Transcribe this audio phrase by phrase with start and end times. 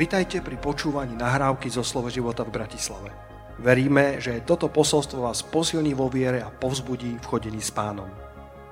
[0.00, 3.12] Vitajte pri počúvaní nahrávky zo Slovo života v Bratislave.
[3.60, 8.08] Veríme, že toto posolstvo vás posilní vo viere a povzbudí v chodení s pánom.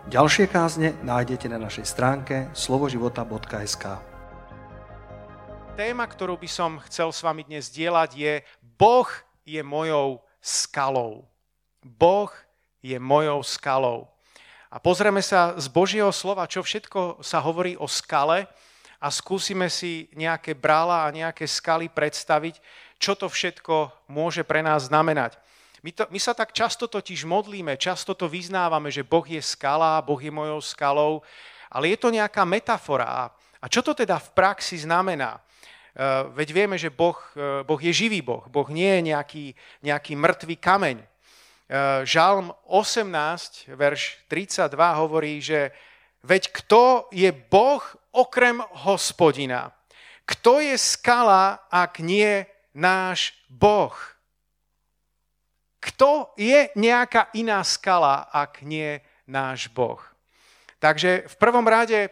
[0.09, 4.01] Ďalšie kázne nájdete na našej stránke slovoživota.sk
[5.77, 8.35] Téma, ktorú by som chcel s vami dnes dielať je
[8.81, 9.09] Boh
[9.45, 11.29] je mojou skalou.
[11.85, 12.33] Boh
[12.81, 14.09] je mojou skalou.
[14.73, 18.49] A pozrieme sa z Božieho slova, čo všetko sa hovorí o skale,
[18.99, 22.59] a skúsime si nejaké brála a nejaké skaly predstaviť,
[22.99, 25.39] čo to všetko môže pre nás znamenať.
[25.87, 30.03] My, to, my sa tak často totiž modlíme, často to vyznávame, že Boh je skala,
[30.03, 31.23] Boh je mojou skalou,
[31.71, 33.31] ale je to nejaká metafora.
[33.63, 35.39] A čo to teda v praxi znamená?
[35.39, 35.41] E,
[36.35, 38.47] veď vieme, že boh, e, boh je živý Boh.
[38.47, 39.47] Boh nie je nejaký,
[39.83, 40.97] nejaký mŕtvý kameň.
[41.03, 41.07] E,
[42.07, 45.75] Žalm 18, verš 32 hovorí, že
[46.23, 47.83] veď kto je Boh
[48.19, 49.71] okrem hospodina.
[50.27, 52.43] Kto je skala, ak nie
[52.75, 53.95] náš Boh?
[55.79, 58.99] Kto je nejaká iná skala, ak nie
[59.31, 60.03] náš Boh?
[60.83, 62.11] Takže v prvom rade,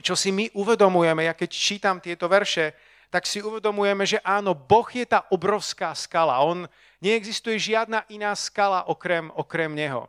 [0.00, 2.72] čo si my uvedomujeme, ja keď čítam tieto verše,
[3.12, 6.40] tak si uvedomujeme, že áno, Boh je tá obrovská skala.
[6.40, 6.64] On
[7.04, 10.08] neexistuje žiadna iná skala okrem, okrem Neho.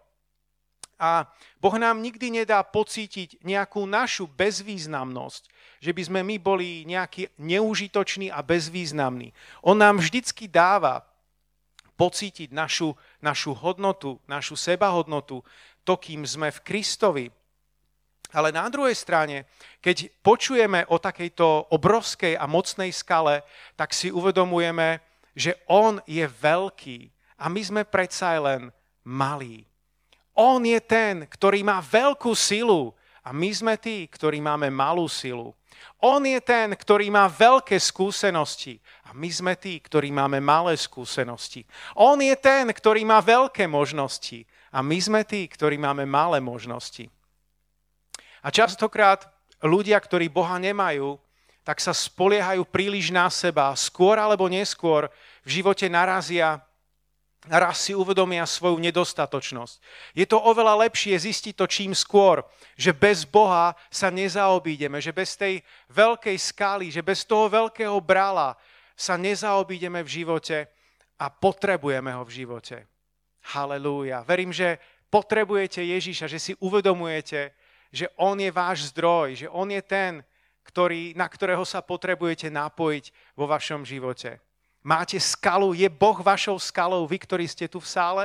[0.99, 1.27] A
[1.59, 5.43] Boh nám nikdy nedá pocítiť nejakú našu bezvýznamnosť,
[5.83, 9.35] že by sme my boli nejaký neužitoční a bezvýznamní.
[9.65, 11.03] On nám vždycky dáva
[11.99, 15.43] pocítiť našu, našu hodnotu, našu sebahodnotu,
[15.83, 17.25] to, kým sme v Kristovi.
[18.33, 19.45] Ale na druhej strane,
[19.77, 23.45] keď počujeme o takejto obrovskej a mocnej skale,
[23.77, 24.97] tak si uvedomujeme,
[25.37, 28.73] že On je veľký a my sme predsa len
[29.05, 29.65] malí.
[30.33, 35.53] On je ten, ktorý má veľkú silu a my sme tí, ktorí máme malú silu.
[36.03, 41.63] On je ten, ktorý má veľké skúsenosti a my sme tí, ktorí máme malé skúsenosti.
[41.95, 44.43] On je ten, ktorý má veľké možnosti
[44.73, 47.07] a my sme tí, ktorí máme malé možnosti.
[48.43, 49.23] A častokrát
[49.63, 51.15] ľudia, ktorí Boha nemajú,
[51.63, 53.71] tak sa spoliehajú príliš na seba.
[53.79, 55.07] Skôr alebo neskôr
[55.47, 56.59] v živote narazia
[57.51, 59.75] raz si uvedomia svoju nedostatočnosť.
[60.15, 62.43] Je to oveľa lepšie zistiť to čím skôr,
[62.79, 65.59] že bez Boha sa nezaobídeme, že bez tej
[65.91, 68.55] veľkej skály, že bez toho veľkého brala
[68.95, 70.71] sa nezaobídeme v živote
[71.19, 72.87] a potrebujeme ho v živote.
[73.51, 74.23] Halelúja.
[74.23, 74.79] Verím, že
[75.11, 77.51] potrebujete Ježiša, že si uvedomujete,
[77.91, 80.23] že On je váš zdroj, že On je ten,
[80.63, 84.39] ktorý, na ktorého sa potrebujete napojiť vo vašom živote.
[84.83, 88.23] Máte skalu, je Boh vašou skalou, vy, ktorí ste tu v sále?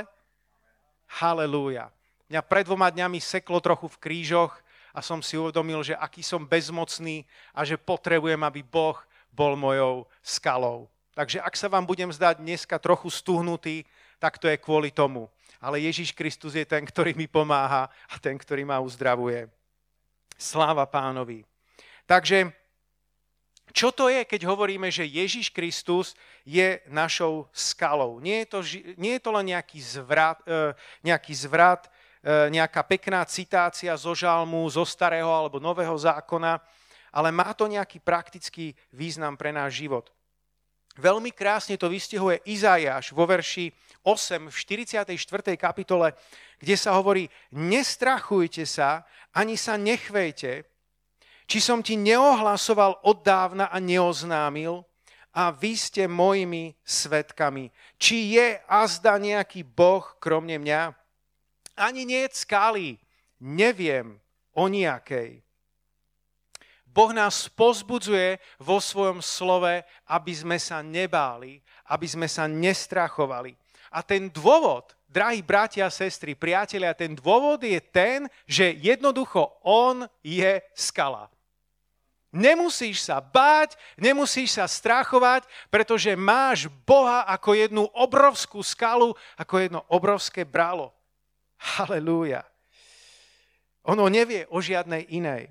[1.06, 1.86] Halelúja.
[2.26, 4.58] Mňa pred dvoma dňami seklo trochu v krížoch
[4.91, 7.22] a som si uvedomil, že aký som bezmocný
[7.54, 8.98] a že potrebujem, aby Boh
[9.30, 10.91] bol mojou skalou.
[11.14, 13.86] Takže ak sa vám budem zdať dneska trochu stuhnutý,
[14.18, 15.30] tak to je kvôli tomu.
[15.62, 19.47] Ale Ježiš Kristus je ten, ktorý mi pomáha a ten, ktorý ma uzdravuje.
[20.34, 21.47] Sláva pánovi.
[22.02, 22.50] Takže
[23.72, 28.20] čo to je, keď hovoríme, že Ježiš Kristus je našou skalou?
[28.20, 28.58] Nie je to,
[28.96, 30.72] nie je to len nejaký zvrat, e,
[31.04, 36.60] nejaký zvrat, e, nejaká pekná citácia zo žalmu, zo starého alebo nového zákona,
[37.12, 40.12] ale má to nejaký praktický význam pre náš život.
[40.98, 43.70] Veľmi krásne to vystihuje Izajáš vo verši
[44.02, 44.56] 8 v
[45.14, 45.14] 44.
[45.54, 46.10] kapitole,
[46.58, 50.66] kde sa hovorí, nestrachujte sa, ani sa nechvejte,
[51.48, 54.84] či som ti neohlasoval od dávna a neoznámil
[55.32, 57.72] a vy ste mojimi svetkami.
[57.97, 60.92] Či je azda nejaký boh kromne mňa?
[61.81, 63.00] Ani nie je skály.
[63.41, 64.20] Neviem
[64.53, 65.41] o nejakej.
[66.84, 73.54] Boh nás pozbudzuje vo svojom slove, aby sme sa nebáli, aby sme sa nestrachovali.
[73.94, 80.04] A ten dôvod, drahí bratia a sestry, priatelia, ten dôvod je ten, že jednoducho On
[80.21, 81.30] je skala.
[82.28, 89.80] Nemusíš sa báť, nemusíš sa strachovať, pretože máš Boha ako jednu obrovskú skalu, ako jedno
[89.89, 90.92] obrovské bralo.
[91.57, 92.45] Halelúja.
[93.89, 95.48] Ono nevie o žiadnej inej.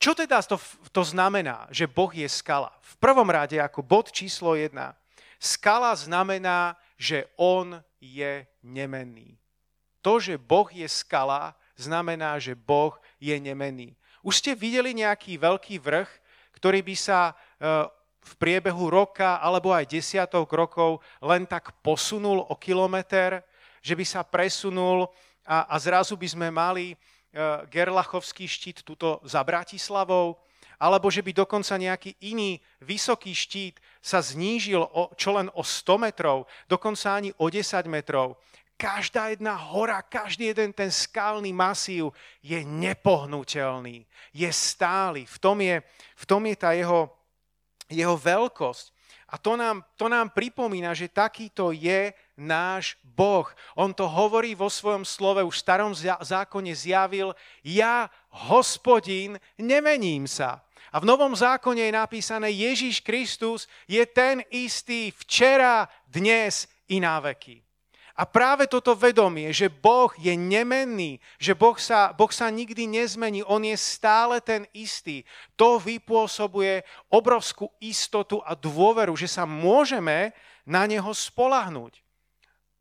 [0.00, 0.56] Čo teda to,
[0.90, 2.72] to znamená, že Boh je skala?
[2.80, 4.96] V prvom rade, ako bod číslo jedna,
[5.36, 9.36] skala znamená, že On je nemenný.
[10.00, 13.96] To, že Boh je skala, znamená, že Boh je nemenný.
[14.24, 16.08] Už ste videli nejaký veľký vrch,
[16.56, 17.32] ktorý by sa e,
[18.24, 23.44] v priebehu roka alebo aj desiatok rokov len tak posunul o kilometr,
[23.84, 25.12] že by sa presunul
[25.44, 26.96] a, a zrazu by sme mali e,
[27.68, 30.40] Gerlachovský štít tuto za Bratislavou
[30.80, 36.00] alebo že by dokonca nejaký iný vysoký štít sa znížil o, čo len o 100
[36.00, 38.40] metrov, dokonca ani o 10 metrov.
[38.74, 42.10] Každá jedna hora, každý jeden ten skalný masív
[42.42, 44.02] je nepohnutelný,
[44.34, 45.26] je stály.
[45.30, 45.78] V tom je,
[46.18, 47.06] v tom je tá jeho,
[47.86, 48.94] jeho veľkosť.
[49.30, 53.46] A to nám, to nám pripomína, že takýto je náš Boh.
[53.74, 55.92] On to hovorí vo svojom slove, už v starom
[56.22, 57.34] zákone zjavil,
[57.66, 58.10] ja,
[58.46, 60.62] hospodín, nemením sa.
[60.94, 67.18] A v Novom zákone je napísané, Ježíš Kristus je ten istý včera, dnes i na
[67.18, 67.58] veky.
[68.14, 73.42] A práve toto vedomie, že Boh je nemenný, že boh sa, boh sa nikdy nezmení,
[73.42, 75.26] On je stále ten istý,
[75.58, 80.30] to vypôsobuje obrovskú istotu a dôveru, že sa môžeme
[80.62, 82.06] na Neho spolahnúť.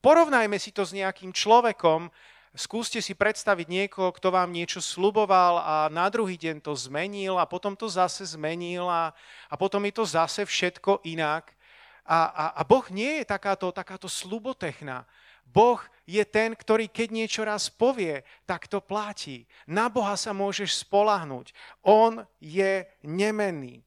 [0.05, 2.13] Porovnajme si to s nejakým človekom,
[2.53, 7.49] skúste si predstaviť niekoho, kto vám niečo sluboval a na druhý deň to zmenil a
[7.49, 9.09] potom to zase zmenil a,
[9.49, 11.57] a potom je to zase všetko inak.
[12.05, 15.09] A, a, a Boh nie je takáto, takáto slubotechna.
[15.45, 19.47] Boh je ten, ktorý keď niečo raz povie, tak to platí.
[19.63, 21.55] Na Boha sa môžeš spolahnuť.
[21.83, 23.83] On je nemenný.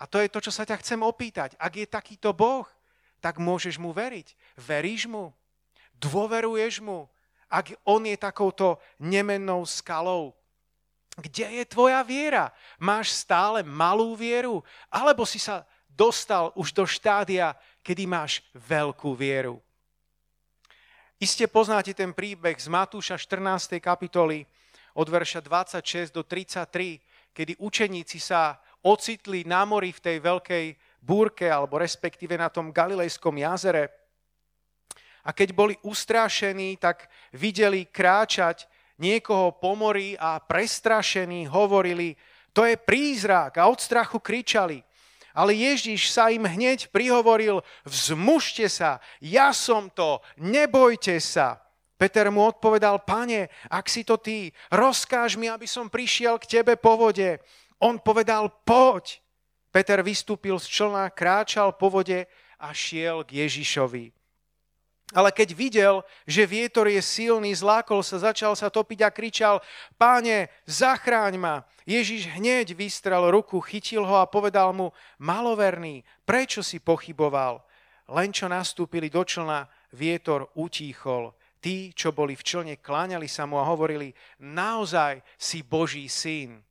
[0.00, 1.58] A to je to, čo sa ťa chcem opýtať.
[1.60, 2.64] Ak je takýto Boh,
[3.20, 4.32] tak môžeš mu veriť.
[4.56, 5.34] Veríš mu?
[6.00, 7.10] Dôveruješ mu?
[7.50, 10.32] Ak on je takouto nemennou skalou,
[11.18, 12.54] kde je tvoja viera?
[12.80, 14.64] Máš stále malú vieru?
[14.88, 17.52] Alebo si sa dostal už do štádia,
[17.84, 19.60] kedy máš veľkú vieru?
[21.20, 23.76] Iste poznáte ten príbeh z Matúša 14.
[23.76, 24.48] kapitoly
[24.96, 26.96] od verša 26 do 33,
[27.36, 30.66] kedy učeníci sa ocitli na mori v tej veľkej
[31.04, 33.92] búrke, alebo respektíve na tom Galilejskom jazere.
[35.28, 38.64] A keď boli ustrášení, tak videli kráčať
[38.96, 42.16] niekoho po mori a prestrašení hovorili,
[42.56, 44.80] to je prízrak a od strachu kričali.
[45.34, 51.62] Ale Ježiš sa im hneď prihovoril, vzmužte sa, ja som to, nebojte sa.
[52.00, 56.72] Peter mu odpovedal, pane, ak si to ty, rozkáž mi, aby som prišiel k tebe
[56.80, 57.36] po vode.
[57.76, 59.20] On povedal, poď.
[59.70, 62.26] Peter vystúpil z člna, kráčal po vode
[62.58, 64.19] a šiel k Ježišovi.
[65.10, 69.56] Ale keď videl, že vietor je silný, zlákol sa, začal sa topiť a kričal,
[69.98, 71.56] páne, zachráň ma.
[71.82, 77.58] Ježiš hneď vystrel ruku, chytil ho a povedal mu, maloverný, prečo si pochyboval?
[78.06, 81.34] Len čo nastúpili do člna, vietor utíchol.
[81.58, 86.62] Tí, čo boli v člne, kláňali sa mu a hovorili, naozaj si Boží syn.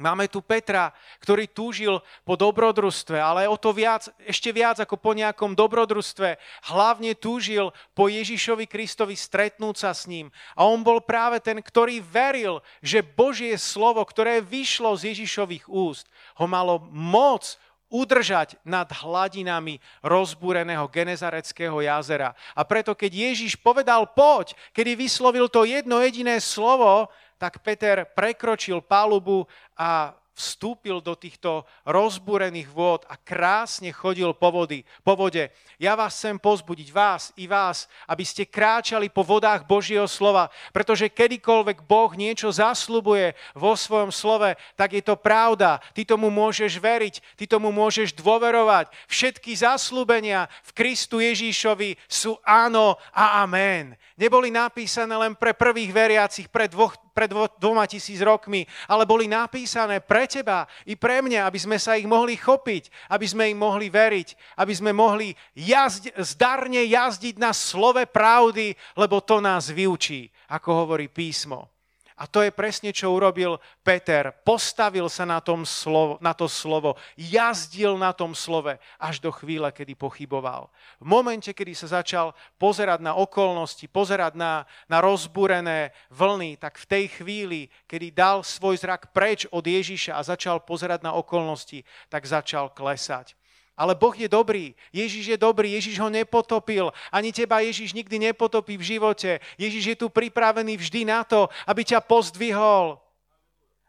[0.00, 5.12] Máme tu Petra, ktorý túžil po dobrodružstve, ale o to viac, ešte viac ako po
[5.12, 6.40] nejakom dobrodružstve.
[6.72, 10.32] Hlavne túžil po Ježišovi Kristovi stretnúť sa s ním.
[10.56, 16.08] A on bol práve ten, ktorý veril, že Božie slovo, ktoré vyšlo z Ježišových úst,
[16.40, 17.60] ho malo moc
[17.90, 22.32] udržať nad hladinami rozbúreného Genezareckého jazera.
[22.54, 27.10] A preto, keď Ježiš povedal poď, kedy vyslovil to jedno jediné slovo,
[27.40, 34.88] tak Peter prekročil palubu a vstúpil do týchto rozbúrených vôd a krásne chodil po, vody,
[35.04, 35.52] po vode.
[35.76, 41.12] Ja vás chcem pozbudiť, vás i vás, aby ste kráčali po vodách Božieho slova, pretože
[41.12, 45.76] kedykoľvek Boh niečo zaslubuje vo svojom slove, tak je to pravda.
[45.92, 48.88] Ty tomu môžeš veriť, ty tomu môžeš dôverovať.
[49.12, 53.92] Všetky zaslúbenia v Kristu Ježíšovi sú áno a amen.
[54.16, 59.98] Neboli napísané len pre prvých veriacich, pre dvoch, pred dvoma tisíc rokmi, ale boli napísané
[60.00, 63.90] pre teba i pre mňa, aby sme sa ich mohli chopiť, aby sme im mohli
[63.90, 70.86] veriť, aby sme mohli jazd, zdarne jazdiť na slove pravdy, lebo to nás vyučí, ako
[70.86, 71.79] hovorí písmo.
[72.20, 74.28] A to je presne, čo urobil Peter.
[74.44, 79.72] Postavil sa na, tom slovo, na to slovo, jazdil na tom slove až do chvíle,
[79.72, 80.68] kedy pochyboval.
[81.00, 86.86] V momente, kedy sa začal pozerať na okolnosti, pozerať na, na rozbúrené vlny, tak v
[86.92, 91.80] tej chvíli, kedy dal svoj zrak preč od Ježiša a začal pozerať na okolnosti,
[92.12, 93.39] tak začal klesať.
[93.80, 94.76] Ale Boh je dobrý.
[94.92, 95.72] Ježiš je dobrý.
[95.72, 96.92] Ježiš ho nepotopil.
[97.08, 99.40] Ani teba Ježiš nikdy nepotopí v živote.
[99.56, 103.00] Ježiš je tu pripravený vždy na to, aby ťa pozdvihol.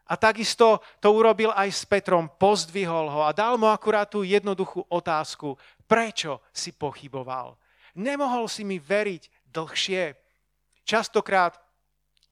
[0.08, 2.32] A takisto to urobil aj s Petrom.
[2.40, 5.60] Pozdvihol ho a dal mu akurát tú jednoduchú otázku.
[5.84, 7.60] Prečo si pochyboval?
[7.92, 10.16] Nemohol si mi veriť dlhšie.
[10.88, 11.60] Častokrát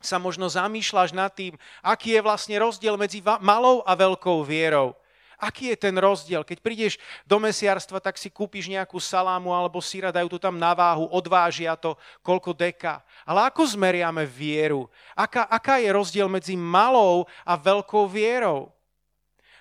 [0.01, 4.97] sa možno zamýšľaš nad tým, aký je vlastne rozdiel medzi malou a veľkou vierou.
[5.41, 6.45] Aký je ten rozdiel?
[6.45, 10.77] Keď prídeš do mesiarstva, tak si kúpiš nejakú salámu alebo síra, dajú to tam na
[10.77, 13.01] váhu, odvážia to, koľko deka.
[13.25, 14.93] Ale ako zmeriame vieru?
[15.17, 18.69] Aká, aká je rozdiel medzi malou a veľkou vierou?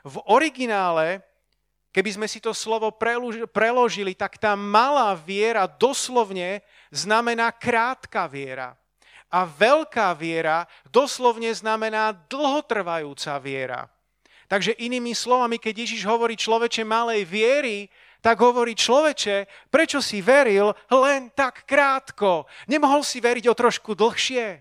[0.04, 1.22] v originále,
[1.92, 2.92] keby sme si to slovo
[3.52, 8.76] preložili, tak tá malá viera doslovne znamená krátka viera.
[9.30, 13.86] A veľká viera doslovne znamená dlhotrvajúca viera.
[14.50, 17.86] Takže inými slovami, keď Ježiš hovorí človeče malej viery,
[18.18, 22.50] tak hovorí človeče, prečo si veril len tak krátko?
[22.66, 24.60] Nemohol si veriť o trošku dlhšie?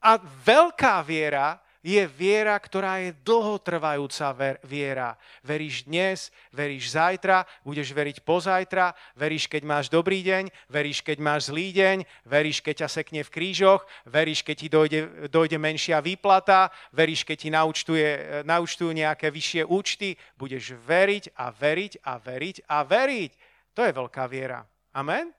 [0.00, 5.16] A veľká viera je viera, ktorá je dlhotrvajúca viera.
[5.40, 11.48] Veríš dnes, veríš zajtra, budeš veriť pozajtra, veríš, keď máš dobrý deň, veríš, keď máš
[11.48, 15.00] zlý deň, veríš, keď ťa sekne v krížoch, veríš, keď ti dojde,
[15.32, 18.08] dojde menšia výplata, veríš, keď ti naučtuje,
[18.44, 23.30] naučtujú nejaké vyššie účty, budeš veriť a veriť a veriť a veriť.
[23.72, 24.60] To je veľká viera.
[24.92, 25.32] Amen?
[25.32, 25.38] Amen.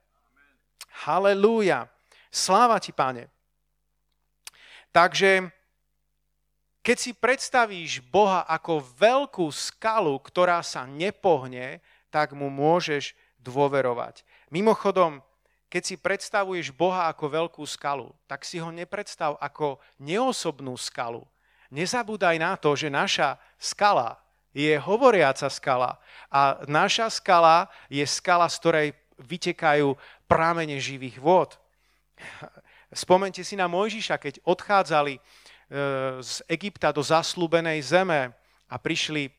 [1.05, 1.85] Halelúja.
[2.31, 3.27] Sláva ti, pane.
[4.91, 5.60] Takže
[6.81, 11.77] keď si predstavíš Boha ako veľkú skalu, ktorá sa nepohne,
[12.09, 14.25] tak mu môžeš dôverovať.
[14.49, 15.21] Mimochodom,
[15.71, 21.23] keď si predstavuješ Boha ako veľkú skalu, tak si ho nepredstav ako neosobnú skalu.
[21.71, 24.19] Nezabúdaj na to, že naša skala
[24.51, 25.95] je hovoriaca skala
[26.27, 29.95] a naša skala je skala, z ktorej vytekajú
[30.27, 31.55] prámene živých vôd.
[32.91, 35.23] Spomente si na Mojžiša, keď odchádzali
[36.19, 38.35] z Egypta do zaslúbenej zeme
[38.67, 39.31] a prišli,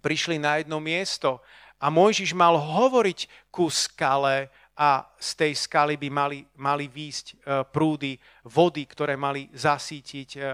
[0.00, 1.44] prišli na jedno miesto
[1.76, 7.34] a Mojžiš mal hovoriť ku skale a z tej skaly by mali, mali výjsť e,
[7.68, 8.16] prúdy
[8.48, 10.44] vody, ktoré mali zasítiť e, e,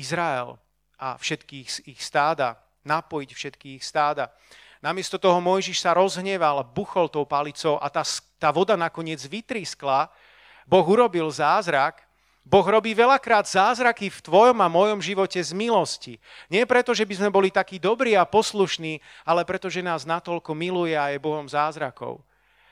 [0.00, 0.56] Izrael
[0.96, 2.56] a všetkých ich stáda,
[2.88, 4.32] napojiť všetkých stáda.
[4.80, 8.00] Namiesto toho Mojžiš sa rozhneval, buchol tou palicou a tá,
[8.40, 10.08] tá voda nakoniec vytriskla.
[10.64, 12.07] Boh urobil zázrak
[12.48, 16.16] Boh robí veľakrát zázraky v tvojom a mojom živote z milosti.
[16.48, 20.56] Nie preto, že by sme boli takí dobrí a poslušní, ale preto, že nás natoľko
[20.56, 22.24] miluje a je Bohom zázrakov.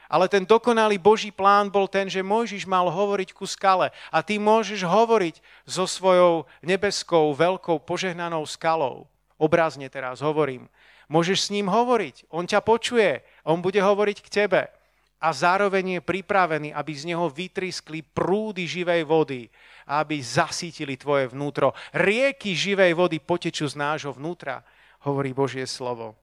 [0.09, 4.41] Ale ten dokonalý Boží plán bol ten, že Mojžiš mal hovoriť ku skale a ty
[4.41, 9.05] môžeš hovoriť so svojou nebeskou, veľkou, požehnanou skalou.
[9.37, 10.73] Obrazne teraz hovorím.
[11.13, 14.73] Môžeš s ním hovoriť, on ťa počuje, on bude hovoriť k tebe
[15.17, 19.49] a zároveň je pripravený, aby z neho vytriskli prúdy živej vody,
[19.89, 21.73] aby zasítili tvoje vnútro.
[21.97, 24.61] Rieky živej vody potečú z nášho vnútra,
[25.09, 26.19] hovorí Božie slovo.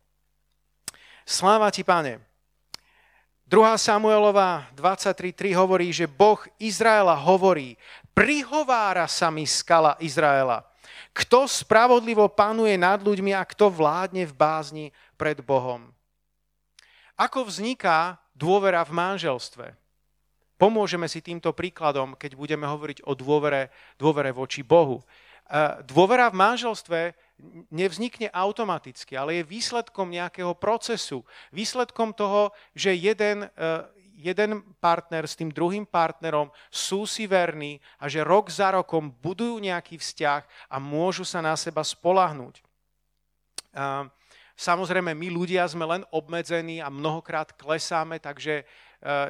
[1.25, 2.21] Sláva ti, pane.
[3.47, 3.59] 2.
[3.77, 7.75] Samuelova 23.3 hovorí, že Boh Izraela hovorí,
[8.15, 10.63] prihovára sa mi skala Izraela.
[11.13, 15.93] Kto spravodlivo panuje nad ľuďmi a kto vládne v bázni pred Bohom.
[17.23, 19.79] Ako vzniká dôvera v manželstve.
[20.59, 24.99] Pomôžeme si týmto príkladom, keď budeme hovoriť o dôvere, dôvere voči Bohu.
[24.99, 25.03] E,
[25.87, 26.99] dôvera v manželstve
[27.71, 31.23] nevznikne automaticky, ale je výsledkom nejakého procesu.
[31.55, 33.71] Výsledkom toho, že jeden, e,
[34.19, 39.63] jeden partner s tým druhým partnerom sú si verní a že rok za rokom budujú
[39.63, 42.59] nejaký vzťah a môžu sa na seba spolahnúť.
[44.53, 48.63] Samozrejme, my ľudia sme len obmedzení a mnohokrát klesáme, takže e,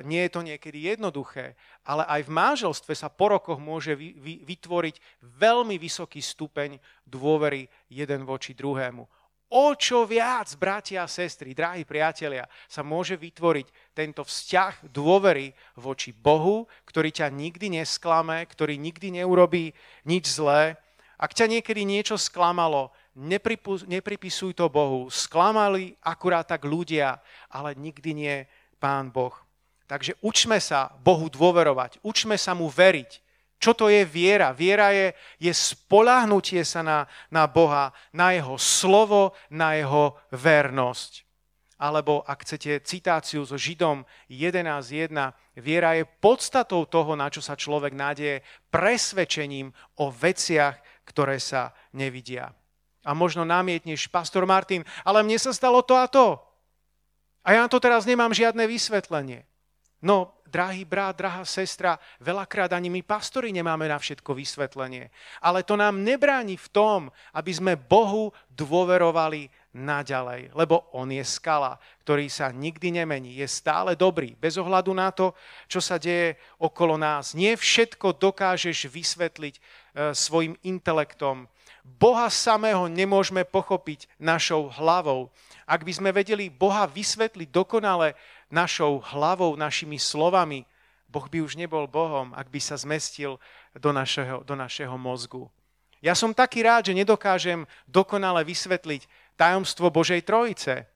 [0.04, 1.56] nie je to niekedy jednoduché,
[1.88, 3.96] ale aj v manželstve sa po rokoch môže
[4.44, 6.76] vytvoriť veľmi vysoký stupeň
[7.08, 9.08] dôvery jeden voči druhému.
[9.54, 16.10] O čo viac, bratia a sestry, drahí priatelia, sa môže vytvoriť tento vzťah dôvery voči
[16.10, 19.78] Bohu, ktorý ťa nikdy nesklame, ktorý nikdy neurobí
[20.10, 20.74] nič zlé.
[21.22, 25.10] Ak ťa niekedy niečo sklamalo, nepripisuj to Bohu.
[25.10, 28.36] Sklamali akurát tak ľudia, ale nikdy nie
[28.82, 29.34] Pán Boh.
[29.86, 33.22] Takže učme sa Bohu dôverovať, učme sa mu veriť.
[33.64, 34.52] Čo to je viera?
[34.52, 41.24] Viera je, je spolahnutie sa na, na Boha, na jeho slovo, na jeho vernosť.
[41.80, 45.16] Alebo ak chcete citáciu so Židom 11.1,
[45.60, 52.52] viera je podstatou toho, na čo sa človek nádeje, presvedčením o veciach, ktoré sa nevidia.
[53.04, 56.40] A možno namietneš, pastor Martin, ale mne sa stalo to a to.
[57.44, 59.44] A ja na to teraz nemám žiadne vysvetlenie.
[60.04, 65.08] No, drahý brat, drahá sestra, veľakrát ani my pastori nemáme na všetko vysvetlenie.
[65.40, 67.00] Ale to nám nebráni v tom,
[67.32, 70.52] aby sme Bohu dôverovali naďalej.
[70.54, 73.40] Lebo On je skala, ktorý sa nikdy nemení.
[73.40, 75.32] Je stále dobrý, bez ohľadu na to,
[75.72, 77.32] čo sa deje okolo nás.
[77.34, 79.62] Nie všetko dokážeš vysvetliť e,
[80.12, 81.50] svojim intelektom,
[81.84, 85.28] Boha samého nemôžeme pochopiť našou hlavou.
[85.68, 88.16] Ak by sme vedeli Boha vysvetliť dokonale
[88.48, 90.64] našou hlavou, našimi slovami,
[91.12, 93.38] Boh by už nebol Bohom, ak by sa zmestil
[93.78, 95.52] do našeho, do našeho mozgu.
[96.04, 99.06] Ja som taký rád, že nedokážem dokonale vysvetliť
[99.38, 100.90] tajomstvo Božej Trojice.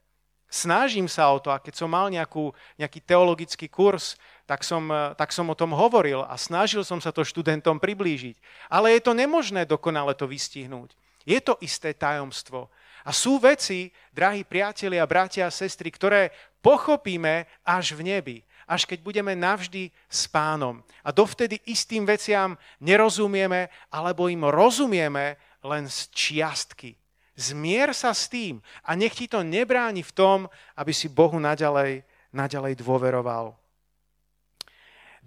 [0.47, 4.15] Snažím sa o to a keď som mal nejakú, nejaký teologický kurz,
[4.47, 4.87] tak som,
[5.19, 8.39] tak som o tom hovoril a snažil som sa to študentom priblížiť.
[8.71, 10.95] Ale je to nemožné dokonale to vystihnúť.
[11.27, 12.71] Je to isté tajomstvo.
[13.03, 16.31] A sú veci, drahí priatelia, bratia a sestry, ktoré
[16.63, 18.37] pochopíme až v nebi
[18.67, 20.83] až keď budeme navždy s pánom.
[20.99, 26.99] A dovtedy istým veciam nerozumieme, alebo im rozumieme len z čiastky.
[27.39, 30.39] Zmier sa s tým a nech ti to nebráni v tom,
[30.75, 32.03] aby si Bohu naďalej,
[32.35, 33.55] naďalej dôveroval.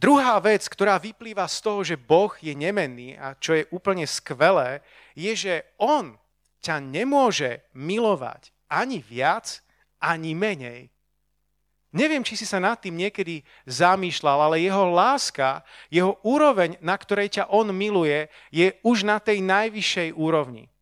[0.01, 4.81] Druhá vec, ktorá vyplýva z toho, že Boh je nemenný a čo je úplne skvelé,
[5.13, 6.17] je, že On
[6.65, 9.61] ťa nemôže milovať ani viac,
[10.01, 10.89] ani menej.
[11.93, 15.61] Neviem, či si sa nad tým niekedy zamýšľal, ale jeho láska,
[15.93, 20.73] jeho úroveň, na ktorej ťa on miluje, je už na tej najvyššej úrovni.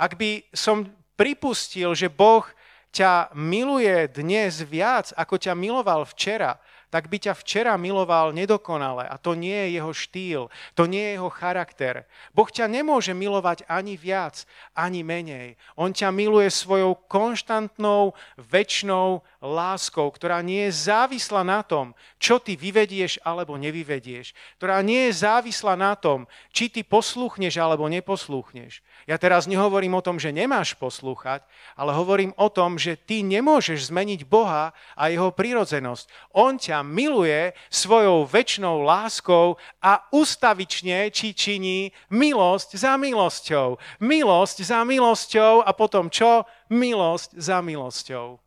[0.00, 0.88] Ak by som
[1.20, 2.48] pripustil, že Boh
[2.88, 6.56] ťa miluje dnes viac, ako ťa miloval včera,
[6.92, 9.08] tak by ťa včera miloval nedokonale.
[9.08, 10.42] A to nie je jeho štýl,
[10.76, 12.04] to nie je jeho charakter.
[12.36, 14.44] Boh ťa nemôže milovať ani viac,
[14.76, 15.56] ani menej.
[15.80, 22.60] On ťa miluje svojou konštantnou, väčšnou láskou, ktorá nie je závislá na tom, čo ty
[22.60, 24.36] vyvedieš alebo nevyvedieš.
[24.60, 28.84] Ktorá nie je závislá na tom, či ty posluchneš alebo neposluchneš.
[29.06, 31.42] Ja teraz nehovorím o tom, že nemáš poslúchať,
[31.74, 36.06] ale hovorím o tom, že ty nemôžeš zmeniť Boha a jeho prírodzenosť.
[36.38, 43.80] On ťa miluje svojou väčšnou láskou a ustavične či činí milosť za milosťou.
[43.98, 46.46] Milosť za milosťou a potom čo?
[46.70, 48.38] Milosť za milosťou.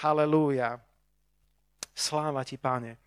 [0.00, 0.80] Halelúja.
[1.96, 3.00] Sláva ti, páne.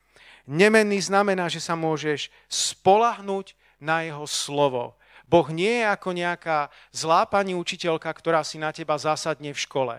[0.50, 4.99] Nemenný znamená, že sa môžeš spolahnuť na jeho slovo.
[5.30, 9.96] Boh nie je ako nejaká zlá pani učiteľka, ktorá si na teba zasadne v škole.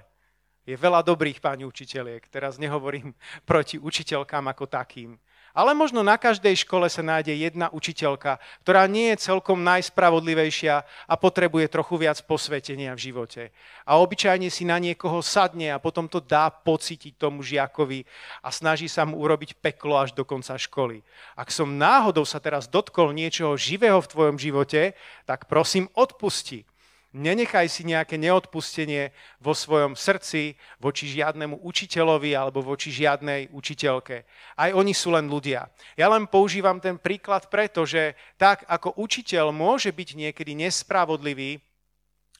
[0.66, 3.14] Je veľa dobrých pani učiteľiek, teraz nehovorím
[3.48, 5.14] proti učiteľkám ako takým.
[5.50, 11.14] Ale možno na každej škole sa nájde jedna učiteľka, ktorá nie je celkom najspravodlivejšia a
[11.18, 13.42] potrebuje trochu viac posvetenia v živote.
[13.82, 18.06] A obyčajne si na niekoho sadne a potom to dá pocítiť tomu žiakovi
[18.46, 21.02] a snaží sa mu urobiť peklo až do konca školy.
[21.34, 24.94] Ak som náhodou sa teraz dotkol niečoho živého v tvojom živote,
[25.26, 26.69] tak prosím odpusti.
[27.10, 29.10] Nenechaj si nejaké neodpustenie
[29.42, 34.22] vo svojom srdci voči žiadnemu učiteľovi alebo voči žiadnej učiteľke.
[34.54, 35.66] Aj oni sú len ľudia.
[35.98, 41.58] Ja len používam ten príklad preto, že tak ako učiteľ môže byť niekedy nespravodlivý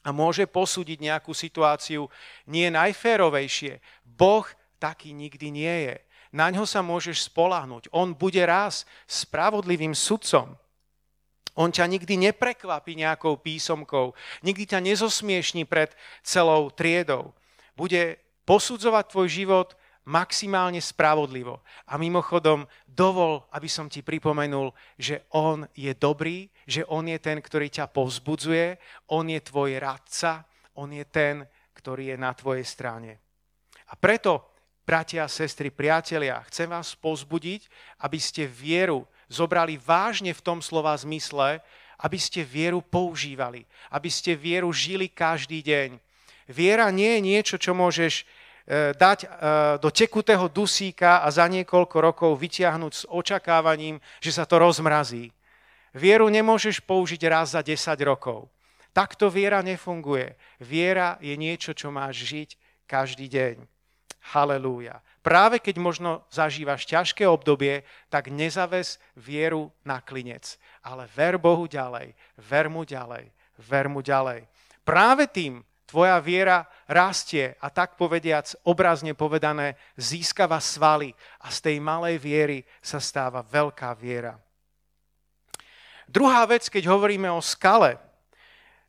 [0.07, 2.07] a môže posúdiť nejakú situáciu
[2.47, 4.47] nie najférovejšie, Boh
[4.79, 5.95] taký nikdy nie je.
[6.31, 7.91] Na ňo sa môžeš spolahnuť.
[7.91, 10.55] On bude raz spravodlivým sudcom.
[11.59, 15.91] On ťa nikdy neprekvapí nejakou písomkou, nikdy ťa nezosmiešní pred
[16.23, 17.35] celou triedou.
[17.75, 19.69] Bude posudzovať tvoj život
[20.07, 21.61] maximálne spravodlivo.
[21.85, 27.37] A mimochodom, dovol, aby som ti pripomenul, že On je dobrý, že On je ten,
[27.37, 28.81] ktorý ťa povzbudzuje,
[29.13, 30.47] On je tvoj radca,
[30.79, 31.45] On je ten,
[31.77, 33.21] ktorý je na tvojej strane.
[33.91, 34.51] A preto,
[34.87, 37.69] bratia, sestry, priatelia, chcem vás povzbudiť,
[38.01, 41.63] aby ste vieru zobrali vážne v tom slova zmysle,
[42.03, 45.95] aby ste vieru používali, aby ste vieru žili každý deň.
[46.51, 48.23] Viera nie je niečo, čo môžeš e,
[48.91, 49.27] dať e,
[49.79, 55.31] do tekutého dusíka a za niekoľko rokov vyťahnuť s očakávaním, že sa to rozmrazí.
[55.95, 58.51] Vieru nemôžeš použiť raz za 10 rokov.
[58.91, 60.35] Takto viera nefunguje.
[60.59, 62.49] Viera je niečo, čo máš žiť
[62.89, 63.80] každý deň.
[64.21, 65.01] Halelúja.
[65.25, 72.13] Práve keď možno zažívaš ťažké obdobie, tak nezaves vieru na klinec, ale ver Bohu ďalej,
[72.37, 74.45] ver mu ďalej, ver mu ďalej.
[74.85, 81.11] Práve tým tvoja viera rastie a tak povediac, obrazne povedané, získava svaly
[81.43, 84.39] a z tej malej viery sa stáva veľká viera.
[86.07, 87.99] Druhá vec, keď hovoríme o skale.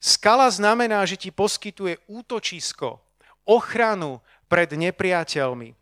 [0.03, 2.99] Skala znamená, že ti poskytuje útočisko,
[3.47, 4.19] ochranu
[4.53, 5.73] pred nepriateľmi.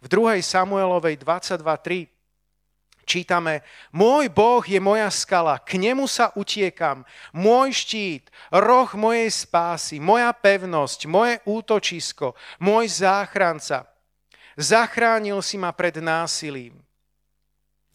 [0.00, 0.40] V 2.
[0.40, 2.16] Samuelovej 22.3
[3.06, 3.62] čítame,
[3.94, 10.34] môj Boh je moja skala, k nemu sa utiekam, môj štít, roh mojej spásy, moja
[10.34, 13.86] pevnosť, moje útočisko, môj záchranca.
[14.58, 16.82] Zachránil si ma pred násilím.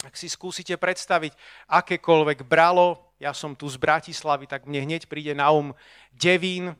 [0.02, 1.36] Ak si skúsite predstaviť
[1.68, 5.70] akékoľvek bralo, ja som tu z Bratislavy, tak mne hneď príde na um
[6.10, 6.74] Devín,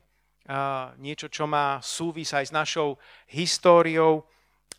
[0.98, 2.98] niečo, čo má súvis aj s našou
[3.30, 4.26] históriou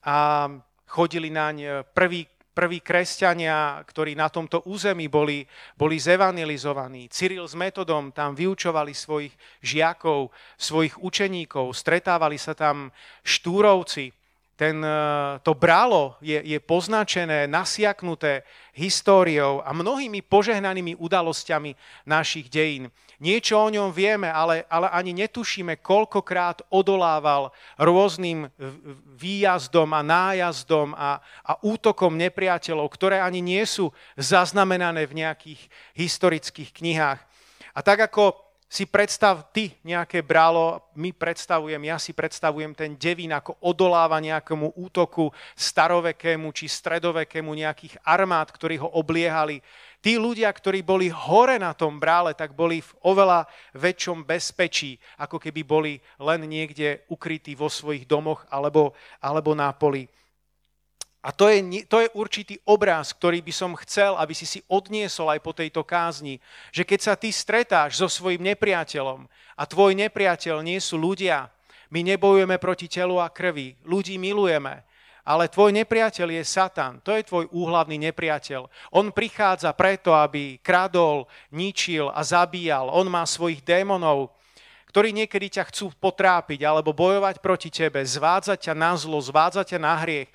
[0.03, 0.47] a
[0.87, 7.09] chodili naň prví prví kresťania, ktorí na tomto území boli, boli zevanilizovaní.
[7.09, 9.33] Cyril s Metodom tam vyučovali svojich
[9.65, 12.93] žiakov, svojich učeníkov, stretávali sa tam
[13.25, 14.13] štúrovci.
[14.53, 14.97] Ten, e,
[15.41, 18.45] to bralo je, je poznačené, nasiaknuté
[18.77, 21.73] históriou a mnohými požehnanými udalosťami
[22.05, 22.93] našich dejín.
[23.23, 28.51] Niečo o ňom vieme, ale, ale ani netušíme, koľkokrát odolával rôznym
[29.15, 35.61] výjazdom a nájazdom a, a útokom nepriateľov, ktoré ani nie sú zaznamenané v nejakých
[35.95, 37.23] historických knihách.
[37.71, 38.35] A tak ako
[38.73, 44.73] si predstav ty nejaké bralo, my predstavujem, ja si predstavujem ten devín, ako odoláva nejakému
[44.73, 49.61] útoku starovekému či stredovekému nejakých armád, ktorí ho obliehali
[50.03, 55.39] Tí ľudia, ktorí boli hore na tom brále, tak boli v oveľa väčšom bezpečí, ako
[55.39, 58.91] keby boli len niekde ukrytí vo svojich domoch alebo,
[59.23, 60.11] alebo na poli.
[61.23, 65.31] A to je, to je určitý obraz, ktorý by som chcel, aby si si odniesol
[65.31, 66.43] aj po tejto kázni,
[66.75, 69.23] že keď sa ty stretáš so svojim nepriateľom
[69.55, 71.47] a tvoj nepriateľ nie sú ľudia,
[71.95, 74.83] my nebojujeme proti telu a krvi, ľudí milujeme,
[75.23, 76.99] ale tvoj nepriateľ je Satan.
[76.99, 78.67] To je tvoj úhlavný nepriateľ.
[78.91, 82.91] On prichádza preto, aby kradol, ničil a zabíjal.
[82.91, 84.35] On má svojich démonov,
[84.91, 89.79] ktorí niekedy ťa chcú potrápiť alebo bojovať proti tebe, zvádzať ťa na zlo, zvádzať ťa
[89.79, 90.29] na hriech.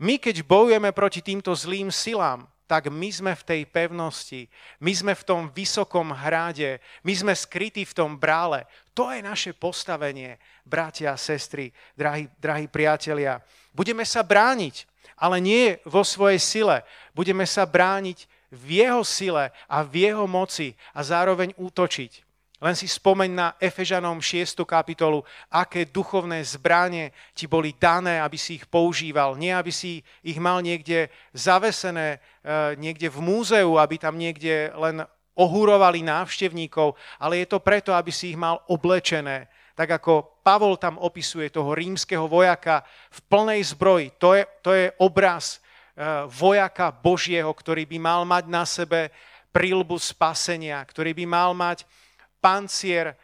[0.00, 4.48] My, keď bojujeme proti týmto zlým silám, tak my sme v tej pevnosti,
[4.80, 8.64] my sme v tom vysokom hrade, my sme skrytí v tom brále.
[8.96, 13.44] To je naše postavenie, bratia a sestry, drahí, drahí priatelia.
[13.76, 14.88] Budeme sa brániť,
[15.20, 16.80] ale nie vo svojej sile.
[17.12, 22.31] Budeme sa brániť v jeho sile a v jeho moci a zároveň útočiť.
[22.62, 24.62] Len si spomeň na Efežanom 6.
[24.62, 29.34] kapitolu, aké duchovné zbranie ti boli dané, aby si ich používal.
[29.34, 35.02] Nie, aby si ich mal niekde zavesené, eh, niekde v múzeu, aby tam niekde len
[35.34, 41.00] ohúrovali návštevníkov, ale je to preto, aby si ich mal oblečené, tak ako Pavol tam
[41.02, 44.06] opisuje toho rímskeho vojaka v plnej zbroji.
[44.20, 45.58] To je, to je obraz e,
[46.28, 49.08] vojaka Božieho, ktorý by mal mať na sebe
[49.48, 51.88] prílbu spasenia, ktorý by mal mať
[52.42, 53.16] pancier e,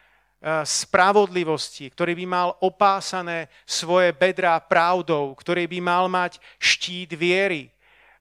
[0.63, 7.71] spravodlivosti, ktorý by mal opásané svoje bedrá pravdou, ktorý by mal mať štít viery, e,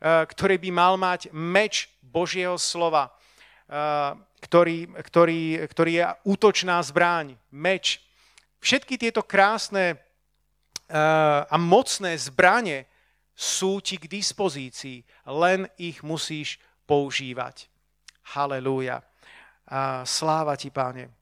[0.03, 3.13] ktorý by mal mať meč Božieho slova,
[4.41, 8.01] ktorý, ktorý, ktorý je útočná zbraň, meč,
[8.59, 9.99] Všetky tieto krásne eh,
[11.47, 12.91] a mocné zbranie
[13.39, 16.59] sú ti k dispozícii, len ich musíš
[16.91, 17.71] používať.
[18.35, 19.08] Halelúja.
[20.05, 21.13] Sláva ti, páne.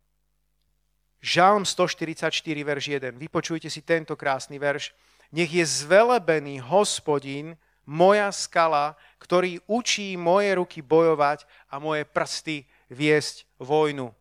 [1.19, 2.31] Žalm 144,
[2.63, 3.19] verš 1.
[3.19, 4.95] Vypočujte si tento krásny verš.
[5.35, 13.47] Nech je zvelebený hospodin, moja skala, ktorý učí moje ruky bojovať a moje prsty viesť
[13.59, 14.15] vojnu.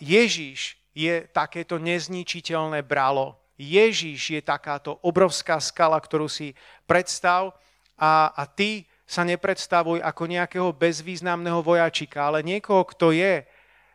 [0.00, 3.40] Ježíš je takéto nezničiteľné bralo.
[3.56, 6.52] Ježíš je takáto obrovská skala, ktorú si
[6.84, 7.54] predstav
[7.96, 13.44] a, a ty sa nepredstavuj ako nejakého bezvýznamného vojačika, ale niekoho, kto je,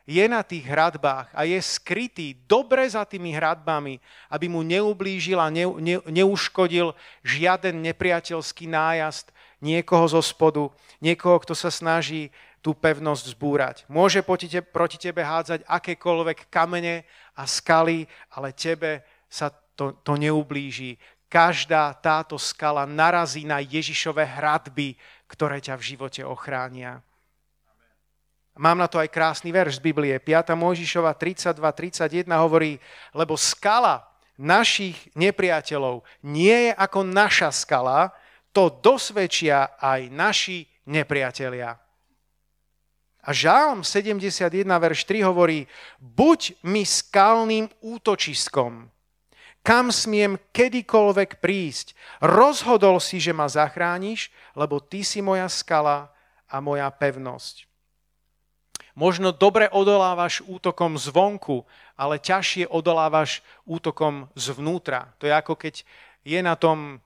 [0.10, 4.02] je na tých hradbách a je skrytý dobre za tými hradbami,
[4.34, 9.30] aby mu neublížil a ne, ne, neuškodil žiaden nepriateľský nájazd
[9.62, 13.76] niekoho zo spodu, niekoho, kto sa snaží tú pevnosť zbúrať.
[13.88, 21.00] Môže proti tebe, hádzať akékoľvek kamene a skaly, ale tebe sa to, to neublíži.
[21.30, 24.98] Každá táto skala narazí na Ježišové hradby,
[25.30, 27.06] ktoré ťa v živote ochránia.
[28.60, 30.18] Mám na to aj krásny verš z Biblie.
[30.18, 30.52] 5.
[30.58, 32.82] Mojžišova 32.31 hovorí,
[33.16, 34.04] lebo skala
[34.36, 38.12] našich nepriateľov nie je ako naša skala,
[38.50, 41.78] to dosvedčia aj naši nepriatelia.
[43.20, 45.70] A Žálm 71, verš 3 hovorí,
[46.02, 48.90] buď mi skalným útočiskom,
[49.64, 51.94] kam smiem kedykoľvek prísť.
[52.24, 56.10] Rozhodol si, že ma zachrániš, lebo ty si moja skala
[56.50, 57.70] a moja pevnosť.
[58.98, 61.64] Možno dobre odolávaš útokom zvonku,
[61.96, 65.16] ale ťažšie odolávaš útokom zvnútra.
[65.22, 65.88] To je ako keď
[66.28, 67.00] je na tom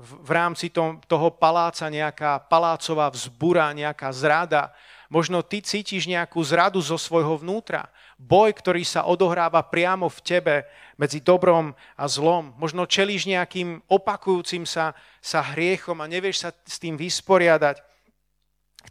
[0.00, 0.72] v rámci
[1.04, 4.72] toho paláca nejaká palácová vzbura, nejaká zrada
[5.10, 7.90] Možno ty cítiš nejakú zradu zo svojho vnútra.
[8.20, 10.56] Boj, ktorý sa odohráva priamo v tebe
[11.00, 12.52] medzi dobrom a zlom.
[12.60, 14.92] Možno čelíš nejakým opakujúcim sa,
[15.24, 17.80] sa hriechom a nevieš sa s tým vysporiadať.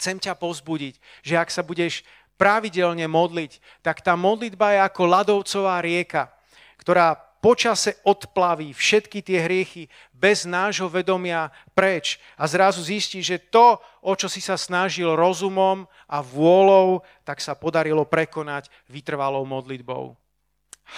[0.01, 2.01] Chcem ťa pozbudiť, že ak sa budeš
[2.41, 6.33] pravidelne modliť, tak tá modlitba je ako ľadovcová rieka,
[6.81, 13.79] ktorá počase odplaví všetky tie hriechy bez nášho vedomia preč a zrazu zistí, že to,
[14.03, 20.13] o čo si sa snažil rozumom a vôľou, tak sa podarilo prekonať vytrvalou modlitbou.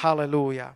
[0.02, 0.74] Halelúja.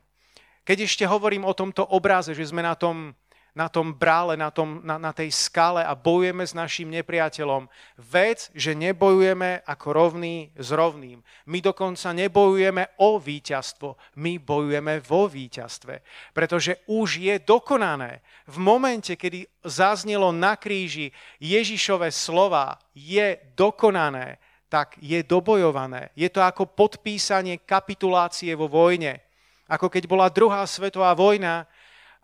[0.66, 3.14] Keď ešte hovorím o tomto obraze, že sme na tom
[3.56, 7.72] na tom brále, na, tom, na, na tej skale a bojujeme s našim nepriateľom.
[7.96, 11.24] Vec, že nebojujeme ako rovný s rovným.
[11.48, 16.04] My dokonca nebojujeme o víťazstvo, my bojujeme vo víťazstve.
[16.36, 18.20] Pretože už je dokonané.
[18.44, 24.38] V momente, kedy zaznelo na kríži Ježišové slova, je dokonané,
[24.68, 26.12] tak je dobojované.
[26.20, 29.24] Je to ako podpísanie kapitulácie vo vojne.
[29.72, 31.64] Ako keď bola druhá svetová vojna,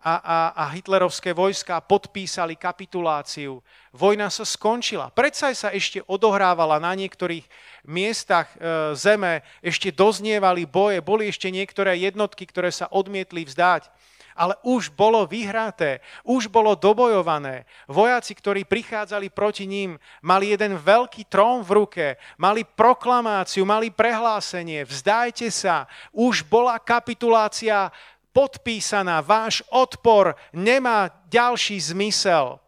[0.02, 3.62] a, a, a hitlerovské vojska podpísali kapituláciu.
[3.94, 5.14] Vojna sa skončila.
[5.14, 7.46] Predsa sa ešte odohrávala na niektorých
[7.86, 13.86] miestach e, zeme, ešte doznievali boje, boli ešte niektoré jednotky, ktoré sa odmietli vzdať.
[14.32, 17.68] Ale už bolo vyhraté, už bolo dobojované.
[17.84, 22.06] Vojaci, ktorí prichádzali proti ním, mali jeden veľký trón v ruke,
[22.40, 25.84] mali proklamáciu, mali prehlásenie, vzdajte sa,
[26.16, 27.92] už bola kapitulácia
[28.32, 32.58] podpísaná, váš odpor nemá ďalší zmysel.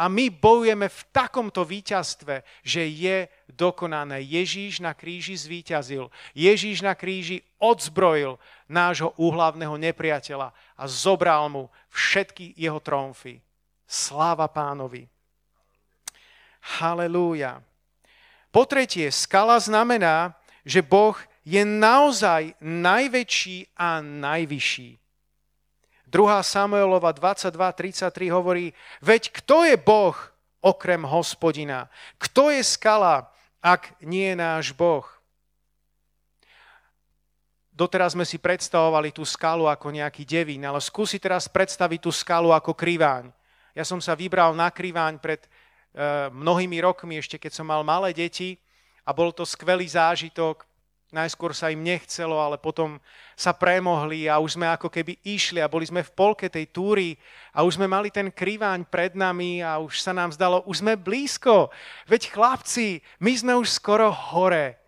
[0.00, 4.24] A my bojujeme v takomto víťazstve, že je dokonané.
[4.24, 6.08] Ježíš na kríži zvíťazil.
[6.32, 13.44] Ježíš na kríži odzbrojil nášho úhlavného nepriateľa a zobral mu všetky jeho tromfy.
[13.84, 15.04] Sláva pánovi.
[16.80, 17.60] Halelúja.
[18.48, 20.32] Po tretie, skala znamená,
[20.64, 24.99] že Boh je naozaj najväčší a najvyšší.
[26.10, 26.42] 2.
[26.42, 30.18] Samuelova 22.33 hovorí, veď kto je Boh
[30.58, 31.86] okrem hospodina?
[32.18, 33.30] Kto je skala,
[33.62, 35.06] ak nie je náš Boh?
[37.70, 42.52] Doteraz sme si predstavovali tú skalu ako nejaký devín, ale skúsi teraz predstaviť tú skalu
[42.52, 43.32] ako kriváň.
[43.72, 45.48] Ja som sa vybral na kriváň pred e,
[46.28, 48.58] mnohými rokmi, ešte keď som mal malé deti
[49.06, 50.66] a bol to skvelý zážitok.
[51.10, 53.02] Najskôr sa im nechcelo, ale potom
[53.34, 57.18] sa premohli a už sme ako keby išli a boli sme v polke tej túry
[57.50, 60.94] a už sme mali ten kriváň pred nami a už sa nám zdalo, už sme
[60.94, 61.74] blízko.
[62.06, 64.78] Veď chlapci, my sme už skoro hore.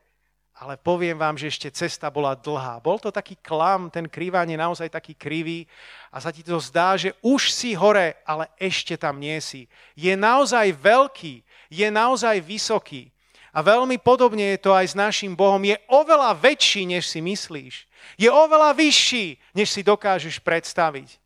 [0.62, 2.78] Ale poviem vám, že ešte cesta bola dlhá.
[2.78, 5.66] Bol to taký klam, ten kriváň je naozaj taký krivý
[6.14, 9.66] a sa ti to zdá, že už si hore, ale ešte tam nie si.
[9.98, 13.11] Je naozaj veľký, je naozaj vysoký.
[13.52, 15.60] A veľmi podobne je to aj s našim Bohom.
[15.60, 17.84] Je oveľa väčší, než si myslíš.
[18.16, 21.22] Je oveľa vyšší, než si dokážeš predstaviť.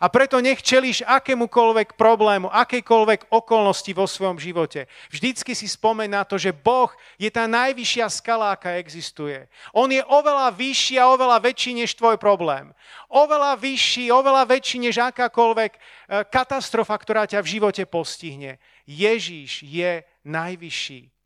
[0.00, 4.88] A preto nech čelíš akémukoľvek problému, akejkoľvek okolnosti vo svojom živote.
[5.12, 6.88] Vždycky si spomeň na to, že Boh
[7.20, 9.44] je tá najvyššia skala, aká existuje.
[9.76, 12.72] On je oveľa vyšší a oveľa väčší než tvoj problém.
[13.12, 15.78] Oveľa vyšší, oveľa väčší než akákoľvek e,
[16.32, 18.56] katastrofa, ktorá ťa v živote postihne.
[18.88, 21.19] Ježíš je najvyšší.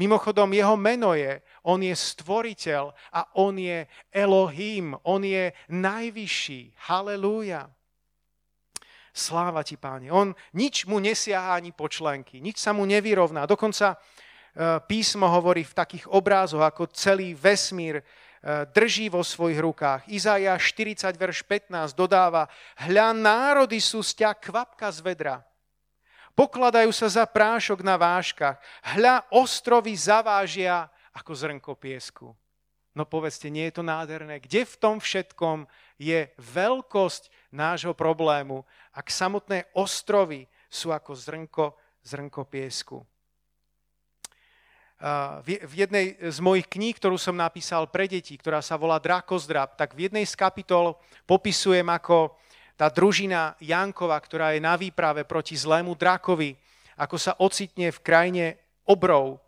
[0.00, 6.88] Mimochodom, jeho meno je, on je stvoriteľ a on je Elohim, on je najvyšší.
[6.88, 7.68] Halelúja.
[9.12, 10.08] Sláva ti, páni.
[10.08, 13.44] On nič mu nesiahá ani počlenky, nič sa mu nevyrovná.
[13.44, 13.96] Dokonca e,
[14.88, 18.04] písmo hovorí v takých obrázoch, ako celý vesmír e,
[18.72, 20.08] drží vo svojich rukách.
[20.08, 22.48] Izaja 40, verš 15 dodáva,
[22.88, 25.44] hľa národy sú z ťa kvapka z vedra
[26.32, 28.56] Pokladajú sa za prášok na váškach.
[28.96, 32.32] Hľa, ostrovy zavážia ako zrnko piesku.
[32.92, 34.40] No povedzte, nie je to nádherné?
[34.40, 35.64] Kde v tom všetkom
[35.96, 41.72] je veľkosť nášho problému, ak samotné ostrovy sú ako zrnko,
[42.04, 43.00] zrnko piesku?
[45.42, 49.98] V jednej z mojich kníh, ktorú som napísal pre deti, ktorá sa volá Drakozdrab, tak
[49.98, 50.94] v jednej z kapitol
[51.26, 52.36] popisujem, ako
[52.82, 56.58] tá družina Jankova, ktorá je na výprave proti zlému drakovi,
[56.98, 58.46] ako sa ocitne v krajine
[58.90, 59.38] obrov.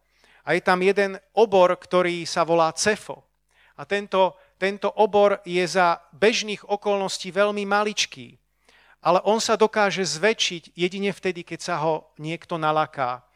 [0.47, 3.27] A je tam jeden obor, ktorý sa volá Cefo.
[3.75, 8.39] A tento, tento obor je za bežných okolností veľmi maličký.
[9.03, 13.27] Ale on sa dokáže zväčšiť jedine vtedy, keď sa ho niekto nalaká.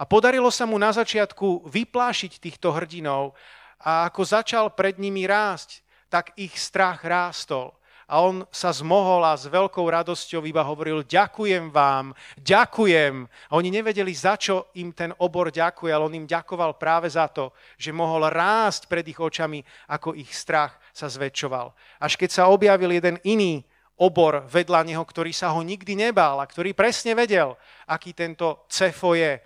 [0.00, 3.36] A podarilo sa mu na začiatku vyplášiť týchto hrdinov
[3.84, 7.76] a ako začal pred nimi rásť, tak ich strach rástol
[8.12, 13.24] a on sa zmohol a s veľkou radosťou iba hovoril, ďakujem vám, ďakujem.
[13.24, 17.24] A oni nevedeli, za čo im ten obor ďakuje, ale on im ďakoval práve za
[17.32, 21.72] to, že mohol rásť pred ich očami, ako ich strach sa zväčšoval.
[22.04, 23.64] Až keď sa objavil jeden iný
[23.96, 27.56] obor vedľa neho, ktorý sa ho nikdy nebál a ktorý presne vedel,
[27.88, 29.40] aký tento cefo je,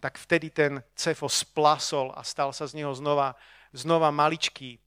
[0.00, 3.36] tak vtedy ten cefo splasol a stal sa z neho znova,
[3.76, 4.80] znova maličký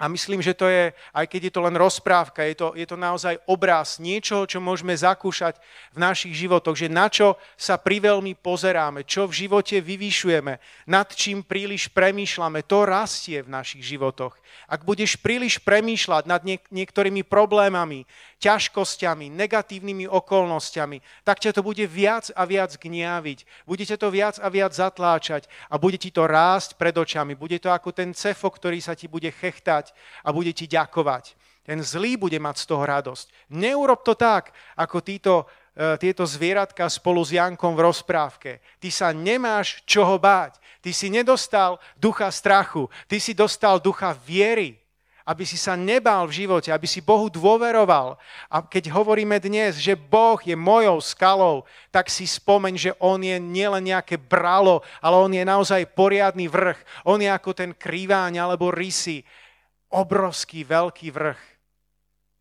[0.00, 2.96] A myslím, že to je, aj keď je to len rozprávka, je to, je to
[2.96, 5.60] naozaj obraz niečoho, čo môžeme zakúšať
[5.92, 10.56] v našich životoch, že na čo sa priveľmi pozeráme, čo v živote vyvyšujeme,
[10.88, 14.40] nad čím príliš premýšľame, to rastie v našich životoch.
[14.72, 18.08] Ak budeš príliš premýšľať nad niek- niektorými problémami,
[18.40, 23.68] ťažkosťami, negatívnymi okolnostiami, tak ťa to bude viac a viac gniaviť.
[23.68, 27.36] Budete to viac a viac zatláčať a bude ti to rásť pred očami.
[27.36, 29.89] Bude to ako ten cefo, ktorý sa ti bude chechtať
[30.24, 31.38] a bude ti ďakovať.
[31.64, 33.52] Ten zlý bude mať z toho radosť.
[33.54, 35.34] Neurob to tak, ako títo,
[35.76, 38.64] e, tieto zvieratka spolu s Jankom v rozprávke.
[38.80, 40.58] Ty sa nemáš čoho báť.
[40.80, 42.88] Ty si nedostal ducha strachu.
[43.06, 44.80] Ty si dostal ducha viery
[45.30, 48.18] aby si sa nebál v živote, aby si Bohu dôveroval.
[48.50, 51.62] A keď hovoríme dnes, že Boh je mojou skalou,
[51.94, 56.82] tak si spomeň, že On je nielen nejaké bralo, ale On je naozaj poriadny vrch.
[57.06, 59.22] On je ako ten krýváň alebo rysy.
[59.90, 61.42] Obrovský, veľký vrch.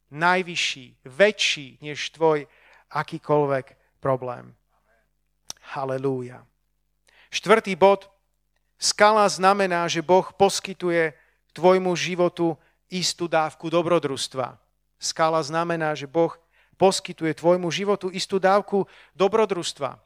[0.10, 2.46] Najvyšší, väčší než tvoj
[2.94, 3.66] akýkoľvek
[4.02, 4.54] problém.
[5.74, 6.46] Halelúja.
[7.30, 8.10] Štvrtý bod.
[8.80, 11.14] Skala znamená, že Boh poskytuje
[11.54, 12.58] tvojmu životu
[12.90, 14.58] istú dávku dobrodružstva.
[14.98, 16.34] Skala znamená, že Boh
[16.80, 20.00] poskytuje tvojmu životu istú dávku dobrodružstva.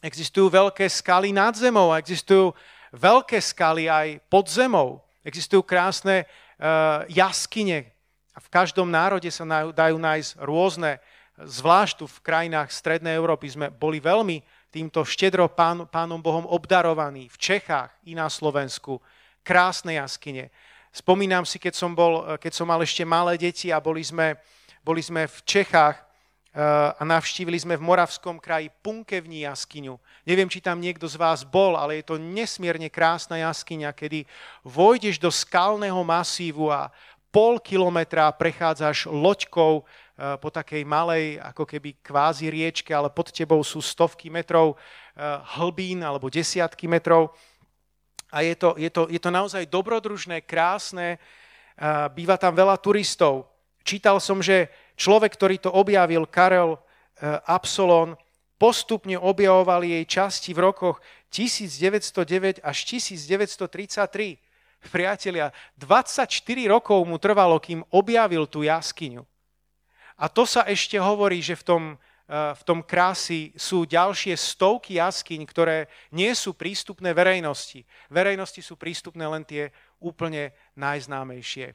[0.00, 2.56] Existujú veľké skaly nad zemou a existujú
[2.94, 5.04] veľké skaly aj pod zemou.
[5.20, 6.24] Existujú krásne
[7.08, 7.88] jaskyne.
[8.36, 11.00] A v každom národe sa dajú nájsť rôzne,
[11.40, 17.26] zvlášť tu v krajinách Strednej Európy sme boli veľmi týmto štedro pán, pánom Bohom obdarovaní.
[17.32, 19.02] V Čechách i na Slovensku
[19.42, 20.54] krásne jaskyne.
[20.90, 24.38] Spomínam si, keď som, bol, eh, keď som mal ešte malé deti a boli sme,
[24.82, 26.04] boli sme v Čechách eh,
[26.50, 29.94] a navštívili sme v Moravskom kraji Punkevní jaskyňu.
[30.26, 34.26] Neviem, či tam niekto z vás bol, ale je to nesmierne krásna jaskyňa, kedy
[34.66, 36.90] vojdeš do skalného masívu a
[37.30, 43.62] pol kilometra prechádzaš loďkou eh, po takej malej, ako keby kvázi riečke, ale pod tebou
[43.62, 44.74] sú stovky metrov
[45.60, 47.36] hlbín alebo desiatky metrov
[48.30, 51.18] a je to, je to, je to naozaj dobrodružné, krásne,
[52.14, 53.50] býva tam veľa turistov.
[53.82, 56.78] Čítal som, že človek, ktorý to objavil, Karel e,
[57.48, 58.20] Absolon,
[58.60, 61.00] postupne objavoval jej časti v rokoch
[61.32, 64.36] 1909 až 1933.
[64.92, 66.28] Priatelia, 24
[66.68, 69.24] rokov mu trvalo, kým objavil tú jaskyňu.
[70.20, 71.82] A to sa ešte hovorí, že v tom
[72.30, 77.82] Eh, v tom krásy sú ďalšie stovky jaskyň, ktoré nie sú prístupné verejnosti.
[78.06, 81.74] Verejnosti sú prístupné len tie úplne najznámejšie.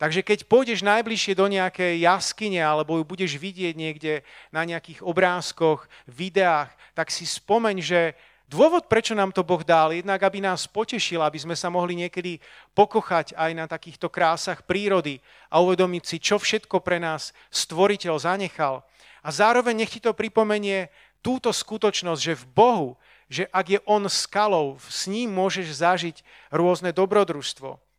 [0.00, 5.84] Takže keď pôjdeš najbližšie do nejakej jaskyne alebo ju budeš vidieť niekde na nejakých obrázkoch,
[6.08, 8.00] videách, tak si spomeň, že
[8.48, 12.40] dôvod, prečo nám to Boh dal, jednak aby nás potešil, aby sme sa mohli niekedy
[12.72, 15.20] pokochať aj na takýchto krásach prírody
[15.52, 18.80] a uvedomiť si, čo všetko pre nás stvoriteľ zanechal,
[19.20, 20.88] a zároveň nech ti to pripomenie
[21.20, 22.88] túto skutočnosť, že v Bohu,
[23.28, 26.16] že ak je On skalou, s ním môžeš zažiť
[26.48, 27.89] rôzne dobrodružstvo.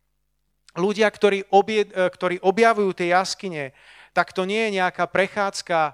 [0.72, 3.76] Ľudia, ktorí, obie, e, ktorí objavujú tie jaskyne,
[4.16, 5.92] tak to nie je nejaká prechádzka, e,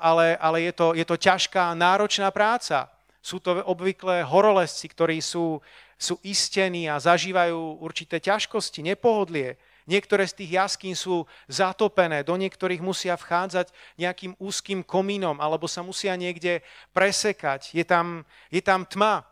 [0.00, 2.92] ale, ale je, to, je to ťažká, náročná práca.
[3.24, 5.64] Sú to obvykle horolezci, ktorí sú,
[5.96, 9.56] sú istení a zažívajú určité ťažkosti, nepohodlie.
[9.86, 15.86] Niektoré z tých jaskín sú zatopené, do niektorých musia vchádzať nejakým úzkým komínom alebo sa
[15.86, 17.70] musia niekde presekať.
[17.70, 19.22] Je tam, je tam tma.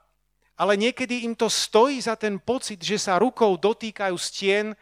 [0.54, 4.78] Ale niekedy im to stojí za ten pocit, že sa rukou dotýkajú stien,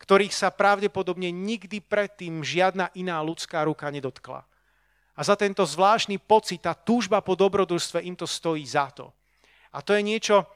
[0.00, 4.48] ktorých sa pravdepodobne nikdy predtým žiadna iná ľudská ruka nedotkla.
[5.12, 9.12] A za tento zvláštny pocit, tá túžba po dobrodružstve im to stojí za to.
[9.76, 10.48] A to je niečo,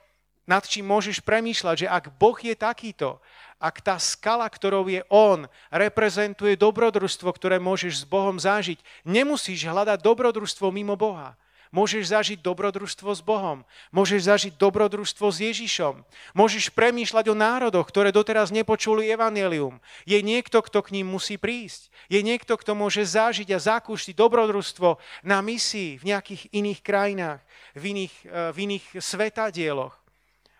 [0.48, 3.20] nad čím môžeš premýšľať, že ak Boh je takýto,
[3.60, 10.00] ak tá skala, ktorou je On, reprezentuje dobrodružstvo, ktoré môžeš s Bohom zažiť, nemusíš hľadať
[10.00, 11.36] dobrodružstvo mimo Boha.
[11.74, 13.66] Môžeš zažiť dobrodružstvo s Bohom.
[13.90, 16.06] Môžeš zažiť dobrodružstvo s Ježišom.
[16.30, 19.82] Môžeš premýšľať o národoch, ktoré doteraz nepočuli evanelium.
[20.06, 21.90] Je niekto, kto k ním musí prísť.
[22.06, 27.42] Je niekto, kto môže zažiť a zakúšiť dobrodružstvo na misii v nejakých iných krajinách,
[27.74, 30.04] v iných, eh, v iných svetadieloch.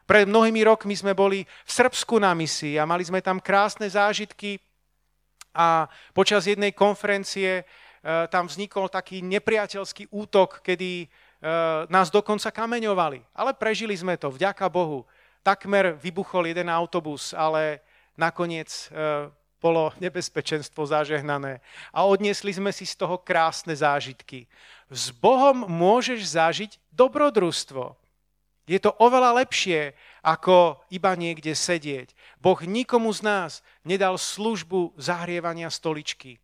[0.04, 4.60] Pred mnohými rokmi sme boli v Srbsku na misii a mali sme tam krásne zážitky
[5.54, 7.64] a počas jednej konferencie e,
[8.04, 11.06] tam vznikol taký nepriateľský útok, kedy e,
[11.88, 13.24] nás dokonca kameňovali.
[13.32, 15.08] Ale prežili sme to, vďaka Bohu.
[15.40, 17.80] Takmer vybuchol jeden autobus, ale
[18.12, 21.64] nakoniec e, bolo nebezpečenstvo zažehnané.
[21.96, 24.44] A odniesli sme si z toho krásne zážitky.
[24.92, 27.96] S Bohom môžeš zažiť dobrodružstvo.
[28.64, 32.12] Je to oveľa lepšie, ako iba niekde sedieť.
[32.40, 33.50] Boh nikomu z nás
[33.84, 36.40] nedal službu zahrievania stoličky.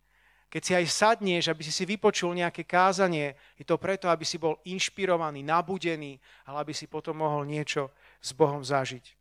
[0.51, 4.35] Keď si aj sadneš, aby si si vypočul nejaké kázanie, je to preto, aby si
[4.35, 7.87] bol inšpirovaný, nabudený, ale aby si potom mohol niečo
[8.19, 9.15] s Bohom zažiť.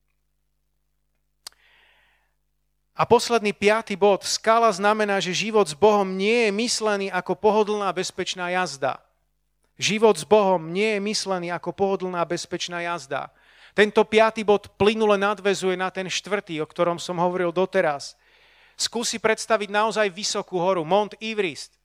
[2.98, 4.26] A posledný piatý bod.
[4.26, 8.98] Skala znamená, že život s Bohom nie je myslený ako pohodlná bezpečná jazda.
[9.80, 13.32] Život s Bohom nie je myslený ako pohodlná bezpečná jazda.
[13.72, 18.19] Tento piatý bod plynule nadvezuje na ten štvrtý, o ktorom som hovoril doteraz.
[18.80, 21.76] Skúsi predstaviť naozaj vysokú horu, Mont Everest.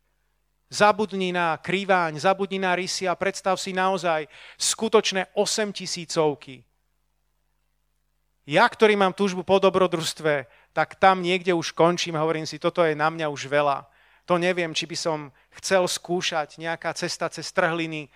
[0.72, 6.64] Zabudni na kriváň, zabudni na rysy a predstav si naozaj skutočné 8 tisícovky.
[8.48, 12.96] Ja, ktorý mám túžbu po dobrodružstve, tak tam niekde už končím hovorím si, toto je
[12.96, 13.84] na mňa už veľa.
[14.32, 15.20] To neviem, či by som
[15.60, 18.10] chcel skúšať nejaká cesta cez trhliny, e,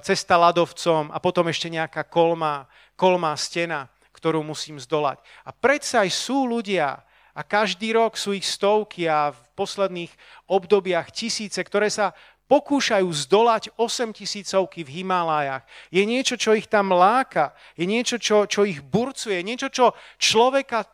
[0.00, 2.64] cesta ľadovcom a potom ešte nejaká kolma,
[2.96, 5.20] kolmá stena, ktorú musím zdolať.
[5.44, 7.04] A predsa aj sú ľudia,
[7.36, 10.08] a každý rok sú ich stovky a v posledných
[10.48, 12.16] obdobiach tisíce, ktoré sa
[12.46, 15.66] pokúšajú zdolať 8 tisícovky v Himalájach.
[15.90, 20.86] Je niečo, čo ich tam láka, je niečo, čo, čo ich burcuje, niečo, čo človeka,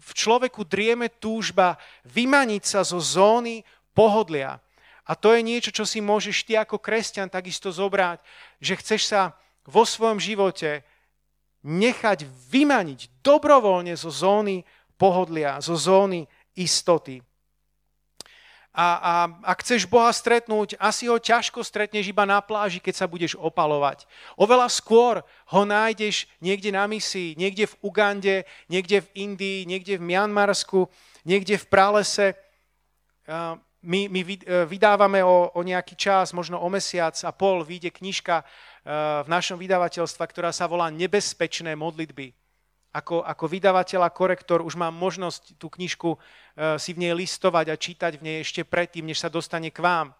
[0.00, 1.76] v človeku drieme túžba
[2.08, 4.62] vymaniť sa zo zóny pohodlia.
[5.10, 8.22] A to je niečo, čo si môžeš ty ako kresťan takisto zobrať,
[8.62, 9.34] že chceš sa
[9.66, 10.86] vo svojom živote
[11.66, 14.62] nechať vymaniť dobrovoľne zo zóny
[15.00, 17.24] pohodlia, zo zóny istoty.
[18.70, 19.12] A, a
[19.50, 24.06] ak chceš Boha stretnúť, asi ho ťažko stretneš iba na pláži, keď sa budeš opalovať.
[24.38, 28.36] Oveľa skôr ho nájdeš niekde na misii, niekde v Ugande,
[28.70, 30.86] niekde v Indii, niekde v Mianmarsku,
[31.26, 32.38] niekde v pralese.
[33.82, 34.20] My, my
[34.70, 38.46] vydávame o, o nejaký čas, možno o mesiac a pol, vyjde knižka
[39.24, 42.38] v našom vydavateľstva, ktorá sa volá Nebezpečné modlitby
[42.90, 46.18] ako, ako vydavateľ a korektor už mám možnosť tú knižku e,
[46.82, 50.10] si v nej listovať a čítať v nej ešte predtým, než sa dostane k vám.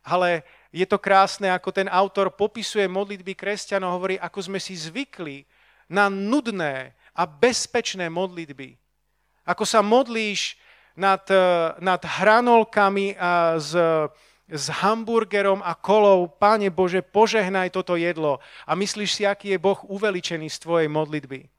[0.00, 0.40] Ale
[0.72, 5.44] je to krásne, ako ten autor popisuje modlitby kresťanov, hovorí, ako sme si zvykli
[5.88, 8.80] na nudné a bezpečné modlitby.
[9.44, 10.56] Ako sa modlíš
[10.96, 11.44] nad, e,
[11.84, 13.76] nad hranolkami a s,
[14.48, 18.40] s hamburgerom a kolou, Páne Bože, požehnaj toto jedlo.
[18.64, 21.57] A myslíš si, aký je Boh uveličený z tvojej modlitby.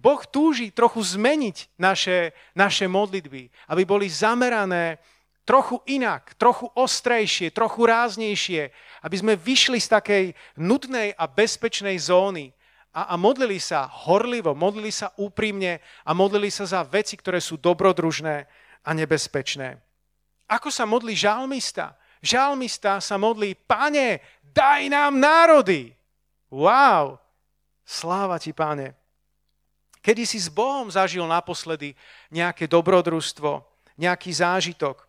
[0.00, 4.96] Boh túži trochu zmeniť naše, naše modlitby, aby boli zamerané
[5.44, 8.72] trochu inak, trochu ostrejšie, trochu ráznejšie,
[9.04, 10.24] aby sme vyšli z takej
[10.56, 12.48] nudnej a bezpečnej zóny
[12.96, 17.60] a, a modlili sa horlivo, modlili sa úprimne a modlili sa za veci, ktoré sú
[17.60, 18.48] dobrodružné
[18.80, 19.76] a nebezpečné.
[20.48, 21.92] Ako sa modlí žalmista?
[22.24, 25.92] Žalmista sa modlí, pane, daj nám národy.
[26.48, 27.20] Wow,
[27.84, 28.99] sláva ti, pane.
[30.00, 31.92] Kedy si s Bohom zažil naposledy
[32.32, 33.60] nejaké dobrodružstvo,
[34.00, 35.04] nejaký zážitok,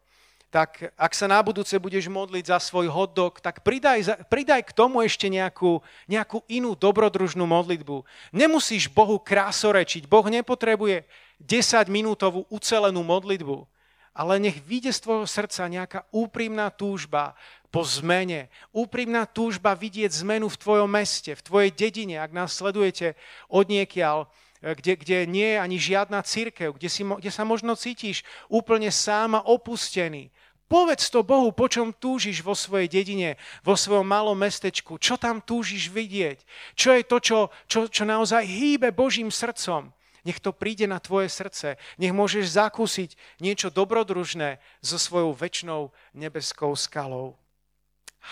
[0.52, 5.00] tak ak sa na budúce budeš modliť za svoj hotdog, tak pridaj, pridaj k tomu
[5.00, 5.80] ešte nejakú,
[6.12, 8.04] nejakú inú dobrodružnú modlitbu.
[8.36, 10.12] Nemusíš Bohu krásorečiť.
[10.12, 11.08] Boh nepotrebuje
[11.40, 13.64] 10-minútovú ucelenú modlitbu,
[14.12, 17.32] ale nech vyjde z tvojho srdca nejaká úprimná túžba
[17.72, 18.52] po zmene.
[18.76, 23.16] Úprimná túžba vidieť zmenu v tvojom meste, v tvojej dedine, ak nás sledujete
[23.48, 28.22] odniekiaľ, E, kde, kde nie je ani žiadna církev, kde, si, kde sa možno cítiš
[28.46, 30.30] úplne sám a opustený.
[30.72, 35.44] Povedz to Bohu, po čom túžiš vo svojej dedine, vo svojom malom mestečku, čo tam
[35.44, 36.40] túžiš vidieť,
[36.80, 39.92] čo je to, čo, čo, čo naozaj hýbe Božím srdcom.
[40.22, 41.82] Nech to príde na tvoje srdce.
[41.98, 47.36] Nech môžeš zakúsiť niečo dobrodružné so svojou väčšnou nebeskou skalou.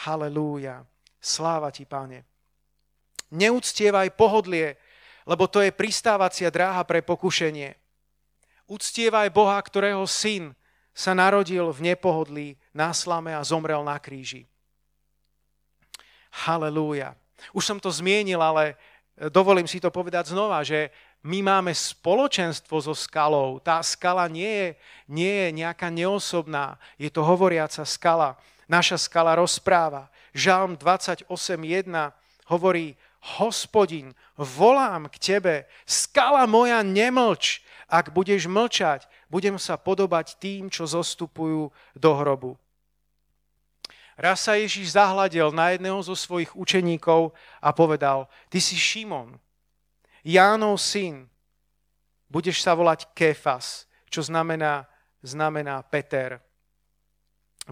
[0.05, 0.85] Halelúja.
[1.19, 2.23] Sláva ti, páne.
[3.33, 4.77] Neúctievaj pohodlie,
[5.29, 7.77] lebo to je pristávacia dráha pre pokušenie.
[8.65, 10.57] Uctievaj Boha, ktorého syn
[10.89, 14.49] sa narodil v nepohodlí, na slame a zomrel na kríži.
[16.33, 17.13] Halelúja.
[17.53, 18.73] Už som to zmienil, ale
[19.29, 20.89] dovolím si to povedať znova, že
[21.21, 23.61] my máme spoločenstvo so skalou.
[23.61, 24.69] Tá skala nie je,
[25.05, 28.33] nie je nejaká neosobná, je to hovoriaca skala.
[28.65, 30.09] Naša skala rozpráva.
[30.33, 31.29] Žalm 28.1
[32.49, 37.61] hovorí, hospodin, volám k tebe, skala moja, nemlč.
[37.89, 42.53] Ak budeš mlčať, budem sa podobať tým, čo zostupujú do hrobu.
[44.19, 47.31] Raz sa Ježiš zahľadil na jedného zo svojich učeníkov
[47.63, 49.39] a povedal, ty si Šimon,
[50.27, 51.31] Jánov syn,
[52.27, 54.85] budeš sa volať Kefas, čo znamená,
[55.23, 56.43] znamená Peter.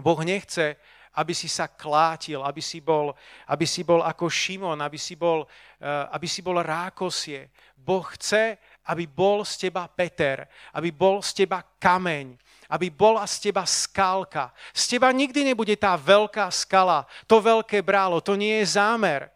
[0.00, 0.80] Boh nechce,
[1.18, 3.10] aby si sa klátil, aby si bol,
[3.50, 5.42] aby si bol ako Šimon, aby si bol,
[5.82, 7.50] eh, aby si bol rákosie.
[7.74, 8.54] Boh chce,
[8.86, 10.46] aby bol z teba Peter,
[10.78, 12.38] aby bol z teba kameň,
[12.70, 14.54] aby bola z teba skálka.
[14.70, 19.26] Z teba nikdy nebude tá veľká skala, to veľké brálo, to nie je zámer.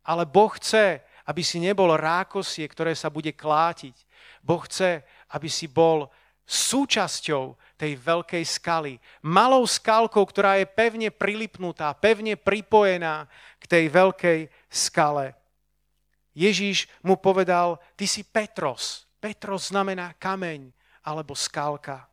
[0.00, 3.92] Ale Boh chce, aby si nebol rákosie, ktoré sa bude klátiť.
[4.40, 6.08] Boh chce, aby si bol
[6.46, 8.96] súčasťou tej veľkej skaly.
[9.20, 13.28] Malou skalkou, ktorá je pevne prilipnutá, pevne pripojená
[13.60, 14.40] k tej veľkej
[14.72, 15.36] skale.
[16.36, 19.08] Ježíš mu povedal, ty si Petros.
[19.20, 20.68] Petros znamená kameň
[21.04, 22.04] alebo skalka.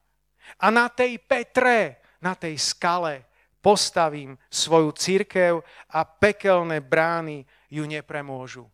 [0.59, 3.27] A na tej Petre, na tej skale
[3.63, 8.67] postavím svoju církev a pekelné brány ju nepremôžu.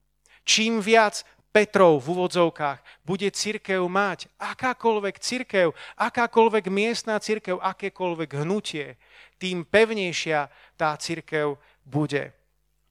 [0.46, 9.02] Čím viac Petrov v úvodzovkách bude církev mať, akákoľvek církev, akákoľvek miestná církev, akékoľvek hnutie,
[9.42, 10.46] tým pevnejšia
[10.78, 12.30] tá církev bude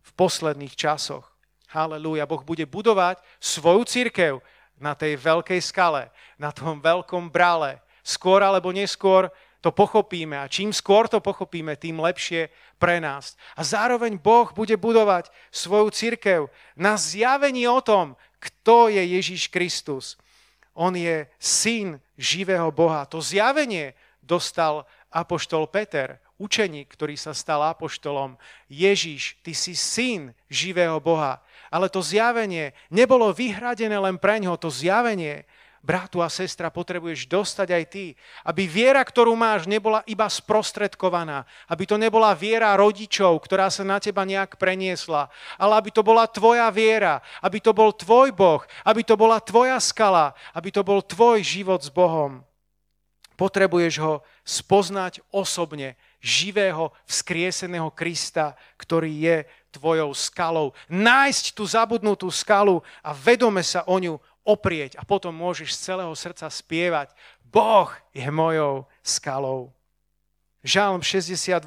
[0.03, 1.29] v posledných časoch.
[1.71, 4.33] Halelúja, Boh bude budovať svoju církev
[4.81, 7.79] na tej veľkej skale, na tom veľkom brale.
[8.03, 9.29] Skôr alebo neskôr
[9.59, 12.49] to pochopíme a čím skôr to pochopíme, tým lepšie
[12.79, 13.35] pre nás.
[13.59, 16.41] A zároveň Boh bude budovať svoju církev
[16.79, 20.15] na zjavení o tom, kto je Ježíš Kristus.
[20.75, 23.03] On je syn živého Boha.
[23.11, 28.39] To zjavenie dostal apoštol Peter, učeník, ktorý sa stal apoštolom.
[28.71, 31.43] Ježíš, ty si syn živého Boha.
[31.69, 35.45] Ale to zjavenie nebolo vyhradené len pre ňoho, to zjavenie
[35.79, 38.05] Bratu a sestra, potrebuješ dostať aj ty,
[38.43, 44.03] aby viera, ktorú máš, nebola iba sprostredkovaná, aby to nebola viera rodičov, ktorá sa na
[44.03, 49.07] teba nejak preniesla, ale aby to bola tvoja viera, aby to bol tvoj Boh, aby
[49.07, 52.43] to bola tvoja skala, aby to bol tvoj život s Bohom.
[53.39, 59.37] Potrebuješ ho spoznať osobne, živého, vzkrieseného Krista, ktorý je
[59.71, 60.75] tvojou skalou.
[60.91, 64.19] Nájsť tú zabudnutú skalu a vedome sa o ňu
[64.49, 67.13] oprieť a potom môžeš z celého srdca spievať
[67.53, 69.73] Boh je mojou skalou.
[70.65, 71.65] Žálm 62.7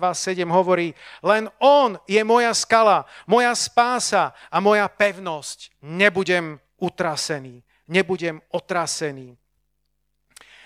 [0.51, 5.71] hovorí, len On je moja skala, moja spása a moja pevnosť.
[5.81, 9.33] Nebudem utrasený, nebudem otrasený.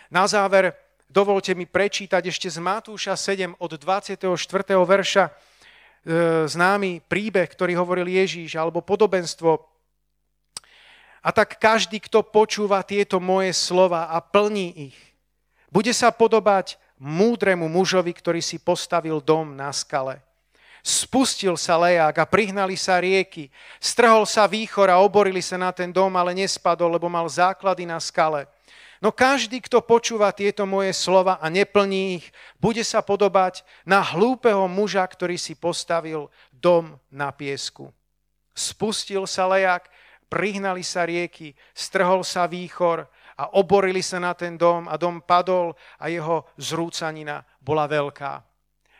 [0.09, 0.73] Na záver
[1.05, 4.25] dovolte mi prečítať ešte z Matúša 7 od 24.
[4.83, 5.31] verša e,
[6.49, 9.74] známy príbeh, ktorý hovoril Ježíš, alebo podobenstvo
[11.25, 14.97] a tak každý, kto počúva tieto moje slova a plní ich,
[15.73, 20.21] bude sa podobať múdremu mužovi, ktorý si postavil dom na skale.
[20.85, 23.49] Spustil sa lejak a prihnali sa rieky.
[23.81, 27.97] Strhol sa výchor a oborili sa na ten dom, ale nespadol, lebo mal základy na
[27.97, 28.45] skale.
[29.01, 32.25] No každý, kto počúva tieto moje slova a neplní ich,
[32.61, 37.89] bude sa podobať na hlúpeho muža, ktorý si postavil dom na piesku.
[38.53, 39.89] Spustil sa lejak
[40.35, 43.07] prihnali sa rieky, strhol sa výchor
[43.39, 48.43] a oborili sa na ten dom a dom padol a jeho zrúcanina bola veľká.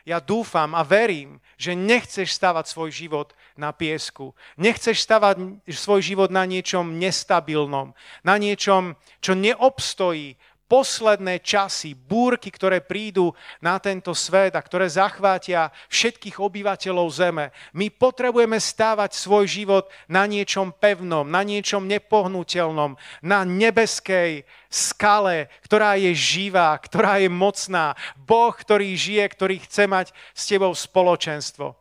[0.08, 3.28] Ja dúfam a verím, že nechceš stavať svoj život
[3.58, 4.32] na piesku.
[4.54, 7.90] Nechceš stavať svoj život na niečom nestabilnom,
[8.22, 13.30] na niečom, čo neobstojí posledné časy, búrky, ktoré prídu
[13.62, 17.54] na tento svet a ktoré zachvátia všetkých obyvateľov Zeme.
[17.70, 25.94] My potrebujeme stávať svoj život na niečom pevnom, na niečom nepohnutelnom, na nebeskej skale, ktorá
[25.94, 27.94] je živá, ktorá je mocná.
[28.18, 31.78] Boh, ktorý žije, ktorý chce mať s tebou spoločenstvo.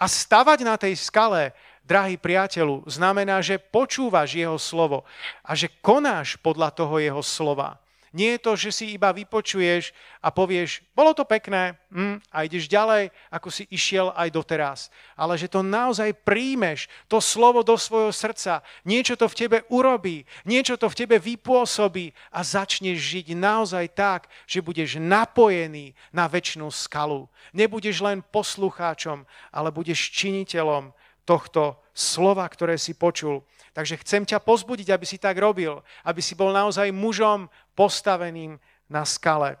[0.00, 1.52] A stavať na tej skale
[1.84, 5.04] drahý priateľu, znamená, že počúvaš jeho slovo
[5.44, 7.81] a že konáš podľa toho jeho slova.
[8.12, 12.68] Nie je to, že si iba vypočuješ a povieš, bolo to pekné hm, a ideš
[12.68, 14.92] ďalej, ako si išiel aj doteraz.
[15.16, 20.28] Ale že to naozaj príjmeš, to slovo do svojho srdca, niečo to v tebe urobí,
[20.44, 26.68] niečo to v tebe vypôsobí a začneš žiť naozaj tak, že budeš napojený na väčšinu
[26.68, 27.32] skalu.
[27.56, 30.92] Nebudeš len poslucháčom, ale budeš činiteľom
[31.24, 33.44] tohto slova, ktoré si počul.
[33.72, 38.58] Takže chcem ťa pozbudiť, aby si tak robil, aby si bol naozaj mužom postaveným
[38.88, 39.56] na skale.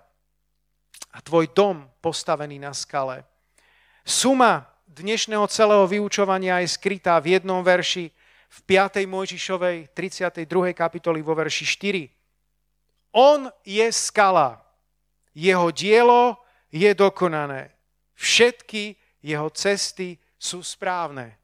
[1.12, 3.24] A tvoj dom postavený na skale.
[4.04, 8.12] Suma dnešného celého vyučovania je skrytá v jednom verši
[8.52, 9.08] v 5.
[9.08, 10.76] Mojžišovej 32.
[10.76, 13.16] kapitoli vo verši 4.
[13.16, 14.60] On je skala.
[15.32, 16.36] Jeho dielo
[16.68, 17.72] je dokonané.
[18.16, 21.38] Všetky jeho cesty sú správne.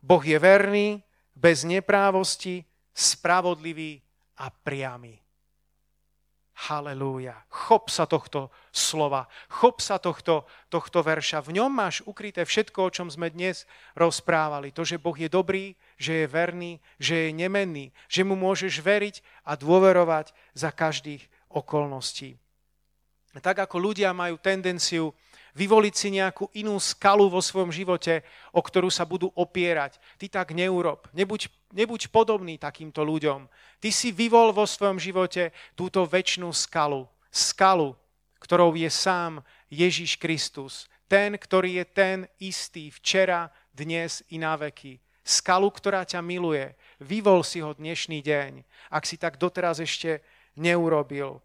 [0.00, 1.04] Boh je verný,
[1.36, 4.00] bez neprávosti, spravodlivý
[4.40, 5.20] a priamy.
[6.60, 7.40] Halelúja.
[7.48, 11.40] Chop sa tohto slova, chop sa tohto, tohto verša.
[11.40, 13.64] V ňom máš ukryté všetko, o čom sme dnes
[13.96, 14.68] rozprávali.
[14.76, 19.24] To, že Boh je dobrý, že je verný, že je nemenný, že mu môžeš veriť
[19.48, 22.36] a dôverovať za každých okolností.
[23.40, 25.16] Tak ako ľudia majú tendenciu
[25.54, 28.22] vyvoliť si nejakú inú skalu vo svojom živote,
[28.54, 29.98] o ktorú sa budú opierať.
[30.18, 31.06] Ty tak neurob.
[31.14, 33.46] Nebuď, nebuď podobný takýmto ľuďom.
[33.80, 37.08] Ty si vyvol vo svojom živote túto väčšnú skalu.
[37.30, 37.94] Skalu,
[38.42, 40.90] ktorou je sám Ježiš Kristus.
[41.10, 44.98] Ten, ktorý je ten istý včera, dnes i na veky.
[45.22, 46.74] Skalu, ktorá ťa miluje.
[46.98, 50.20] Vyvol si ho dnešný deň, ak si tak doteraz ešte
[50.58, 51.38] neurobil.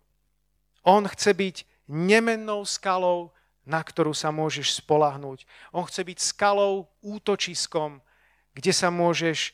[0.86, 1.56] On chce byť
[1.90, 3.35] nemennou skalou,
[3.66, 5.44] na ktorú sa môžeš spolahnúť.
[5.74, 8.00] On chce byť skalou, útočiskom,
[8.54, 9.52] kde sa môžeš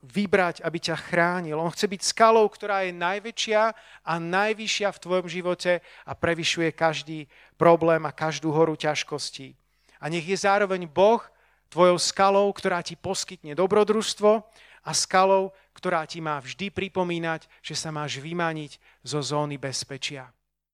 [0.00, 1.60] vybrať, aby ťa chránil.
[1.60, 3.62] On chce byť skalou, ktorá je najväčšia
[4.00, 7.28] a najvyššia v tvojom živote a prevyšuje každý
[7.60, 9.52] problém a každú horu ťažkostí.
[10.00, 11.20] A nech je zároveň Boh
[11.68, 14.40] tvojou skalou, ktorá ti poskytne dobrodružstvo
[14.80, 20.32] a skalou, ktorá ti má vždy pripomínať, že sa máš vymaniť zo zóny bezpečia.